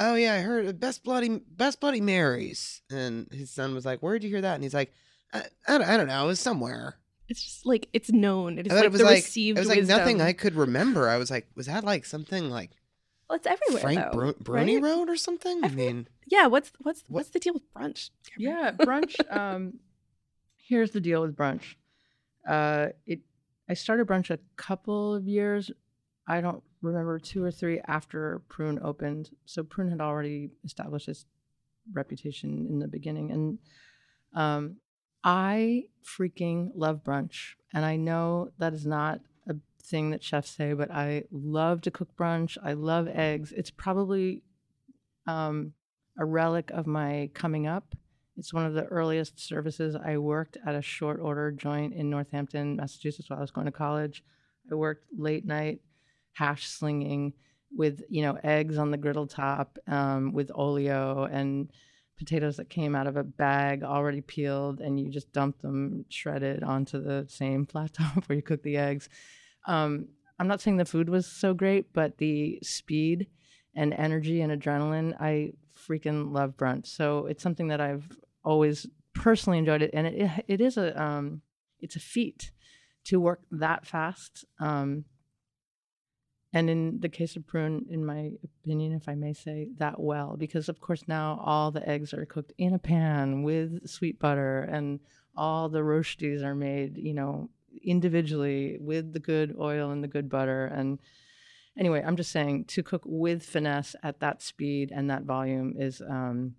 [0.00, 4.00] "Oh yeah, I heard uh, Best Bloody Best Bloody Marys," and his son was like,
[4.00, 4.92] "Where'd you hear that?" And he's like,
[5.32, 6.24] "I, I, don't, I don't know.
[6.24, 6.96] It was somewhere."
[7.28, 8.58] It's just like it's known.
[8.58, 9.96] It is like it was the like received it was like wisdom.
[9.98, 11.08] nothing I could remember.
[11.08, 12.70] I was like, "Was that like something like
[13.32, 14.10] Well, it's everywhere Frank though.
[14.18, 14.82] Bru- Bruni right?
[14.90, 15.94] Road or something?" I Everywhere.
[15.94, 16.48] mean, Yeah.
[16.48, 18.10] What's what's What- what's the deal with brunch?
[18.36, 19.14] yeah, brunch.
[19.34, 19.80] Um,
[20.56, 21.76] here's the deal with brunch.
[22.46, 23.20] Uh, it.
[23.70, 25.70] I started brunch a couple of years.
[26.26, 29.30] I don't remember two or three after Prune opened.
[29.46, 31.24] So Prune had already established its
[31.92, 33.58] reputation in the beginning, and
[34.34, 34.76] um,
[35.24, 37.54] I freaking love brunch.
[37.72, 39.31] And I know that is not a
[39.84, 42.56] thing that chefs say, but I love to cook brunch.
[42.62, 43.52] I love eggs.
[43.52, 44.42] It's probably
[45.26, 45.72] um,
[46.18, 47.94] a relic of my coming up.
[48.36, 49.94] It's one of the earliest services.
[49.94, 53.72] I worked at a short order joint in Northampton, Massachusetts while I was going to
[53.72, 54.24] college.
[54.70, 55.80] I worked late night
[56.32, 57.34] hash slinging
[57.74, 61.70] with, you know, eggs on the griddle top um, with oleo and
[62.18, 66.62] potatoes that came out of a bag already peeled and you just dump them shredded
[66.62, 69.08] onto the same flat top where you cook the eggs.
[69.66, 70.08] Um,
[70.38, 73.28] I'm not saying the food was so great, but the speed
[73.74, 75.52] and energy and adrenaline, I
[75.88, 76.86] freaking love brunch.
[76.86, 78.08] So it's something that I've
[78.44, 81.42] always personally enjoyed it, and it it is a um,
[81.80, 82.50] it's a feat
[83.04, 84.44] to work that fast.
[84.60, 85.04] Um,
[86.54, 90.36] and in the case of prune, in my opinion, if I may say, that well,
[90.36, 94.60] because of course now all the eggs are cooked in a pan with sweet butter,
[94.60, 95.00] and
[95.34, 97.48] all the roasties are made, you know,
[97.84, 100.66] individually with the good oil and the good butter.
[100.66, 100.98] And
[101.78, 106.00] anyway, I'm just saying to cook with finesse at that speed and that volume is
[106.00, 106.54] um,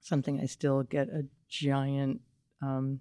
[0.00, 2.20] something I still get a giant.
[2.62, 3.00] Um,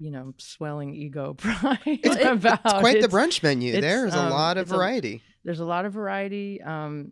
[0.00, 2.60] you know, swelling ego pride it's, about.
[2.64, 3.72] it's quite the brunch menu.
[3.72, 5.22] it's, There's a um, lot of it's a- variety.
[5.44, 6.62] there's a lot of variety.
[6.62, 7.10] Um,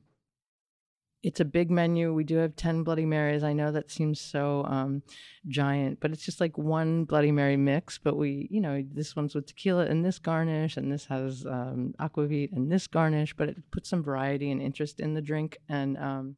[1.26, 2.14] it's a big menu.
[2.14, 3.42] We do have 10 Bloody Marys.
[3.42, 5.02] I know that seems so um,
[5.48, 7.98] giant, but it's just like one Bloody Mary mix.
[7.98, 11.94] But we, you know, this one's with tequila and this garnish, and this has um,
[11.98, 15.58] aquavit and this garnish, but it puts some variety and interest in the drink.
[15.68, 16.36] And, um,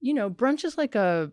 [0.00, 1.30] you know, brunch is like a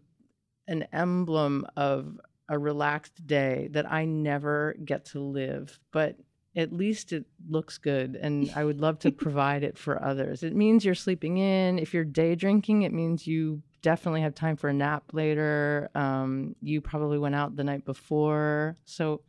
[0.67, 6.15] an emblem of a relaxed day that I never get to live, but
[6.55, 10.43] at least it looks good and I would love to provide it for others.
[10.43, 11.79] It means you're sleeping in.
[11.79, 15.89] If you're day drinking, it means you definitely have time for a nap later.
[15.95, 18.75] Um, you probably went out the night before.
[18.85, 19.21] So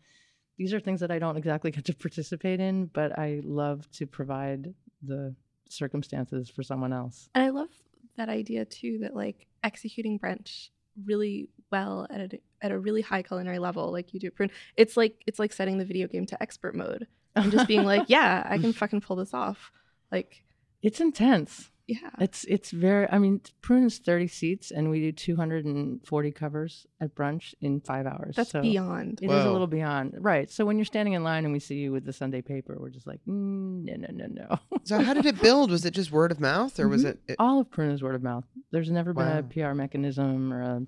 [0.56, 4.06] these are things that I don't exactly get to participate in, but I love to
[4.06, 5.34] provide the
[5.68, 7.28] circumstances for someone else.
[7.34, 7.68] And I love
[8.16, 10.70] that idea too that like executing brunch
[11.04, 14.50] really well at a, at a really high culinary level like you do Prune.
[14.76, 17.06] It's like it's like setting the video game to expert mode.
[17.36, 19.70] and just being like, yeah, I can fucking pull this off.
[20.10, 20.44] Like,
[20.82, 21.70] it's intense.
[21.86, 22.10] Yeah.
[22.20, 23.08] It's it's very.
[23.10, 27.14] I mean, Prune is thirty seats, and we do two hundred and forty covers at
[27.14, 28.34] brunch in five hours.
[28.36, 29.20] That's so beyond.
[29.22, 30.50] It is a little beyond, right?
[30.50, 32.90] So when you're standing in line and we see you with the Sunday paper, we're
[32.90, 34.78] just like, mm, no, no, no, no.
[34.84, 35.70] So how did it build?
[35.70, 37.08] Was it just word of mouth, or was Mhm.
[37.10, 37.18] it?
[37.28, 38.44] it All of Prune is word of mouth.
[38.72, 40.86] There's never been a PR mechanism or a,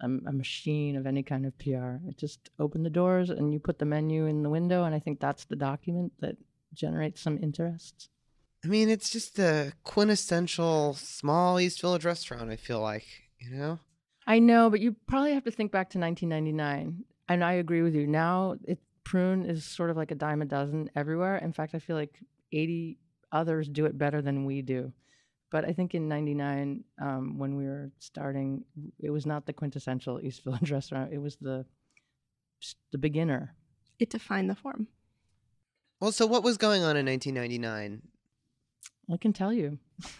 [0.00, 1.96] a a machine of any kind of PR.
[2.08, 4.98] It just opened the doors and you put the menu in the window, and I
[4.98, 6.36] think that's the document that
[6.74, 8.08] generates some interest.
[8.64, 12.50] I mean, it's just the quintessential small East Village restaurant.
[12.50, 13.06] I feel like
[13.38, 13.78] you know.
[14.26, 17.04] I know, but you probably have to think back to 1999.
[17.28, 18.06] And I agree with you.
[18.06, 21.36] Now, it, prune is sort of like a dime a dozen everywhere.
[21.38, 22.18] In fact, I feel like
[22.52, 22.98] 80
[23.32, 24.92] others do it better than we do.
[25.50, 28.64] But I think in 99, um, when we were starting,
[29.00, 31.12] it was not the quintessential East Village restaurant.
[31.12, 31.64] It was the
[32.92, 33.54] the beginner.
[33.98, 34.86] It defined the form.
[35.98, 38.02] Well, so what was going on in 1999?
[39.12, 39.78] I can tell you.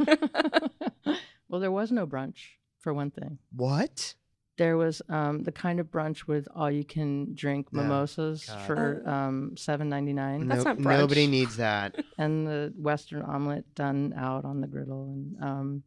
[1.49, 2.39] well, there was no brunch,
[2.79, 3.39] for one thing.
[3.55, 4.15] What?
[4.61, 7.81] there was um, the kind of brunch with all you can drink No.
[7.83, 8.67] mimosas God.
[8.67, 10.99] for um, seven ninety nine, That's not brunch.
[10.99, 11.97] Nobody needs that.
[12.19, 15.83] and the Western omelet done out on the griddle, and um,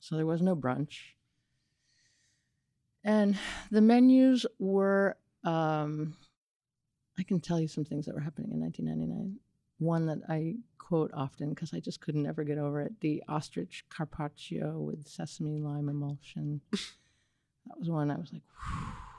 [0.00, 0.98] so there was no brunch.
[3.04, 3.38] And
[3.70, 6.16] the menus were, um,
[7.16, 9.38] I can tell you some things that were happening in 1999.
[9.78, 13.84] One that I quote often because I just couldn't never get over it: the ostrich
[13.90, 16.60] carpaccio with sesame lime emulsion.
[16.72, 18.42] that was one I was like.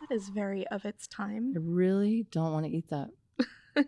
[0.08, 1.54] That is very of its time.
[1.56, 3.10] I really don't want to eat that.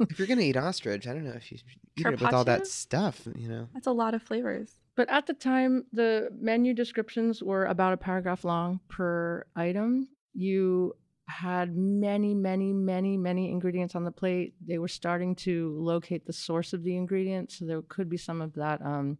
[0.00, 2.44] if you're gonna eat ostrich, I don't know if you should eat it with all
[2.44, 3.26] that stuff.
[3.36, 3.68] You know.
[3.74, 4.72] That's a lot of flavors.
[4.96, 10.08] But at the time, the menu descriptions were about a paragraph long per item.
[10.32, 10.94] You
[11.26, 14.54] had many, many, many, many ingredients on the plate.
[14.66, 18.42] They were starting to locate the source of the ingredients, so there could be some
[18.42, 19.18] of that um,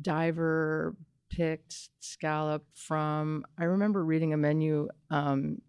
[0.00, 0.96] diver
[1.30, 3.44] picked scallop from.
[3.58, 5.60] I remember reading a menu um,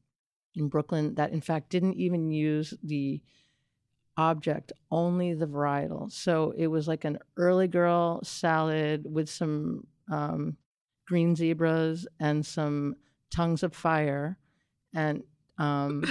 [0.56, 3.22] in Brooklyn that, in fact, didn't even use the
[4.18, 6.12] object, only the varietal.
[6.12, 10.58] So it was like an early girl salad with some um,
[11.06, 12.96] green zebras and some
[13.30, 14.38] tongues of fire.
[14.96, 15.24] And
[15.60, 16.04] um,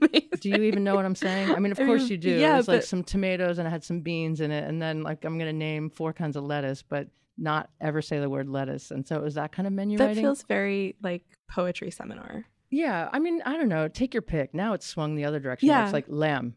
[0.40, 1.50] do you even know what I'm saying?
[1.50, 2.30] I mean, of I course mean, you do.
[2.38, 4.64] yeah, it was like some tomatoes and it had some beans in it.
[4.68, 8.20] And then, like, I'm going to name four kinds of lettuce, but not ever say
[8.20, 8.90] the word lettuce.
[8.90, 10.22] And so it was that kind of menu that writing.
[10.24, 12.44] feels very like poetry seminar.
[12.70, 13.08] yeah.
[13.12, 13.88] I mean, I don't know.
[13.88, 14.52] Take your pick.
[14.54, 15.68] Now it's swung the other direction.
[15.68, 15.84] Yeah.
[15.84, 16.54] It's like lamb,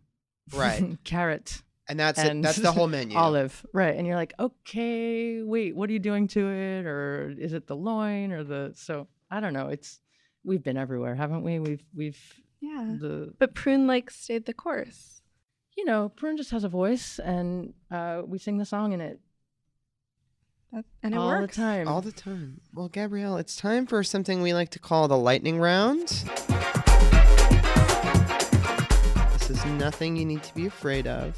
[0.53, 0.97] Right.
[1.03, 2.27] carrot, And that's it.
[2.27, 3.17] And That's the whole menu.
[3.25, 7.53] olive right and you're like okay wait what are you doing to it or is
[7.53, 9.99] it the loin or the so i don't know it's
[10.45, 12.19] we've been everywhere haven't we we've we've
[12.61, 12.95] Yeah.
[12.99, 15.21] the But prune like stayed the course.
[15.75, 19.19] you know prune just has a voice and uh we sing the song in it
[20.71, 21.57] That, and it all works.
[21.59, 22.61] All the time All the time.
[22.73, 26.09] Well, Gabrielle, it's time for something we like to call the lightning round.
[29.33, 31.37] This is nothing you need to be afraid of.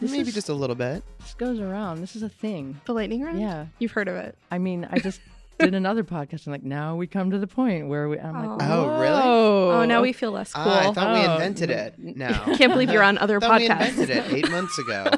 [0.00, 1.02] This Maybe is- just a little bit.
[1.20, 3.40] this goes around this is a thing The lightning round?
[3.40, 4.36] yeah You've heard of it.
[4.50, 5.20] i mean i just
[5.58, 8.68] did another podcast and like now we come to the point where we i'm like
[8.68, 9.22] Oh, really?
[9.22, 10.64] Oh, now we feel less cool.
[10.66, 11.94] Ah, I thought we Oh, invented it.
[11.98, 12.28] n- No.
[12.56, 13.88] Can't believe you're on other thought we podcasts.
[13.98, 15.10] invented it eight months ago.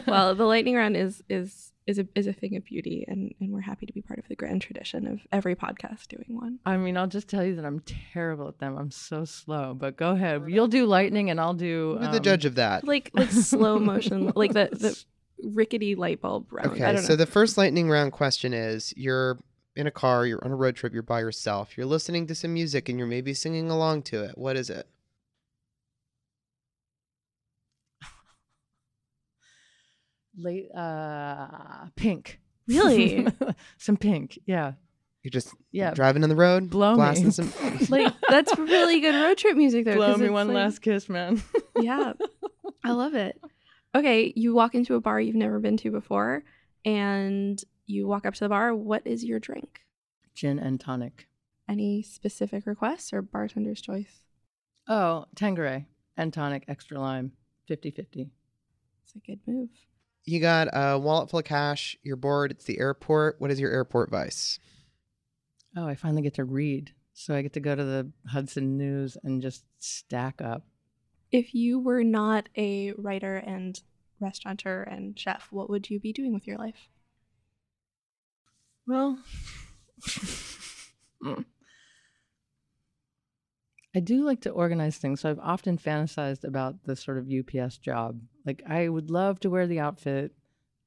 [0.06, 3.52] well, the lightning round is is is a is a thing of beauty, and and
[3.52, 6.58] we're happy to be part of the grand tradition of every podcast doing one.
[6.66, 7.80] I mean, I'll just tell you that I'm
[8.12, 8.76] terrible at them.
[8.76, 9.72] I'm so slow.
[9.74, 10.44] But go ahead.
[10.48, 11.96] You'll do lightning, and I'll do.
[12.00, 12.84] You're the um, judge of that.
[12.84, 15.00] Like like slow motion, like the the
[15.42, 16.68] rickety light bulb round.
[16.68, 17.16] I Okay, don't so know.
[17.16, 19.38] the first lightning round question is you're
[19.76, 22.54] in a car, you're on a road trip, you're by yourself, you're listening to some
[22.54, 24.38] music, and you're maybe singing along to it.
[24.38, 24.86] What is it?
[30.38, 31.46] late uh
[31.96, 32.40] pink.
[32.68, 33.26] Really?
[33.78, 34.38] some pink.
[34.46, 34.72] Yeah.
[35.22, 35.92] You're just Yeah.
[35.94, 36.96] driving on the road, Blow me.
[36.96, 37.52] blasting some.
[37.88, 39.94] like that's really good road trip music though.
[39.94, 41.42] Blow 'cause me one like- last kiss, man.
[41.80, 42.12] Yeah.
[42.84, 43.40] I love it.
[43.96, 46.44] Okay, you walk into a bar you've never been to before,
[46.84, 48.74] and you walk up to the bar.
[48.74, 49.86] What is your drink?
[50.34, 51.28] Gin and tonic.
[51.66, 54.20] Any specific requests or bartender's choice?
[54.86, 57.32] Oh, Tanqueray and tonic, extra lime,
[57.70, 58.28] 50-50.
[59.02, 59.70] It's a good move.
[60.26, 63.36] You got a wallet full of cash, you're bored, it's the airport.
[63.38, 64.58] What is your airport vice?
[65.74, 66.92] Oh, I finally get to read.
[67.14, 70.66] So I get to go to the Hudson News and just stack up.
[71.32, 73.80] If you were not a writer and
[74.20, 76.88] restaurateur and chef, what would you be doing with your life?
[78.86, 79.18] Well,
[83.96, 85.22] I do like to organize things.
[85.22, 88.20] So I've often fantasized about the sort of UPS job.
[88.44, 90.32] Like I would love to wear the outfit.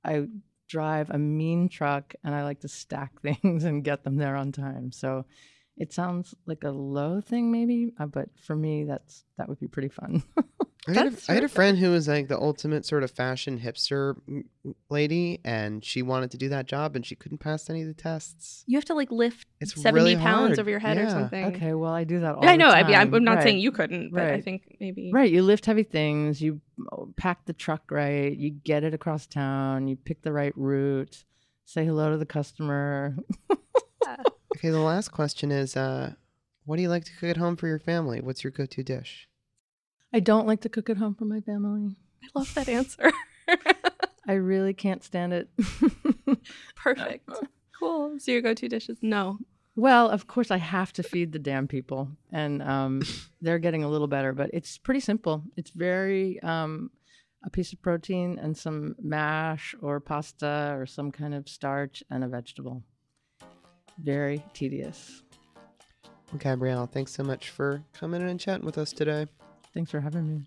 [0.06, 0.28] I
[0.68, 4.52] drive a mean truck and I like to stack things and get them there on
[4.52, 4.92] time.
[4.92, 5.26] So
[5.80, 9.68] it sounds like a low thing maybe, uh, but for me that's that would be
[9.68, 10.22] pretty fun.
[10.88, 14.16] I had, a, had a friend who was like the ultimate sort of fashion hipster
[14.90, 17.94] lady, and she wanted to do that job, and she couldn't pass any of the
[17.94, 18.64] tests.
[18.66, 20.60] You have to like lift It's 70 really pounds hard.
[20.60, 21.46] over your head or something.
[21.56, 22.70] okay, well I do that all I the know.
[22.70, 23.44] I mean, I'm, not Right.
[23.44, 25.12] saying you couldn't, but I think maybe.
[25.14, 26.60] Right, you lift heavy things, you
[26.92, 31.24] oh, pack the truck right, you get it across town, you pick the right route,
[31.66, 33.16] say hello to the customer.
[34.56, 36.14] Okay, the last question is, uh,
[36.66, 38.20] what do you like to cook at home for your family?
[38.22, 39.28] What's your go-to dish?
[40.14, 41.96] I don't like to cook at home for my family.
[42.24, 43.12] I love that answer.
[44.28, 45.50] I really can't stand it.
[46.76, 47.30] Perfect.
[47.80, 48.20] Cool.
[48.20, 48.98] So your go-to dishes?
[49.02, 49.38] No.
[49.78, 53.02] well, of course, I have to feed the damn people, and um,
[53.42, 55.44] they're getting a little better, but it's pretty simple.
[55.56, 56.92] It's very um,
[57.46, 62.22] a piece of protein and some mash or pasta or some kind of starch and
[62.22, 62.84] a vegetable.
[64.02, 65.24] Very tedious.
[66.32, 69.26] Well, Gabrielle, thanks so much for coming in and chatting with us today.
[69.74, 70.42] Thanks for having me.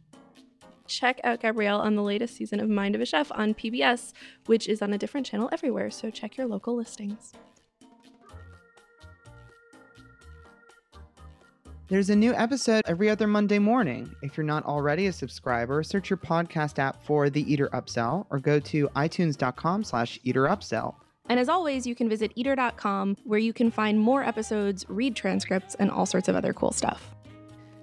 [0.86, 4.12] Check out Gabrielle on the latest season of Mind of a Chef on PBS,
[4.46, 5.90] which is on a different channel everywhere.
[5.90, 7.32] So check your local listings.
[11.88, 14.14] There's a new episode every other Monday morning.
[14.22, 18.38] If you're not already a subscriber, search your podcast app for The Eater Upsell or
[18.38, 20.94] go to itunes.com slash eater upsell.
[21.33, 25.75] And as always, you can visit eater.com where you can find more episodes, read transcripts,
[25.77, 27.14] and all sorts of other cool stuff.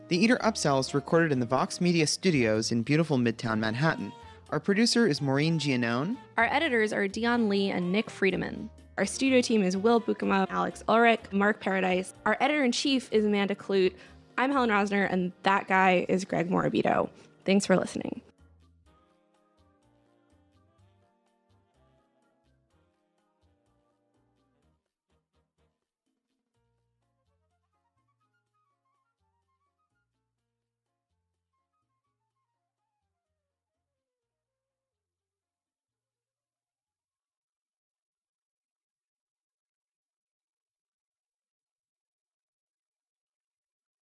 [0.09, 4.11] The Eater Upsell is recorded in the Vox Media Studios in beautiful Midtown Manhattan.
[4.49, 6.17] Our producer is Maureen Gianone.
[6.37, 8.69] Our editors are Dion Lee and Nick Friedemann.
[8.97, 12.13] Our studio team is Will Bukema, Alex Ulrich, Mark Paradise.
[12.25, 13.93] Our editor in chief is Amanda Kludt.
[14.37, 17.09] I'm Helen Rosner, and that guy is Greg Morabito.
[17.45, 18.21] Thanks for listening.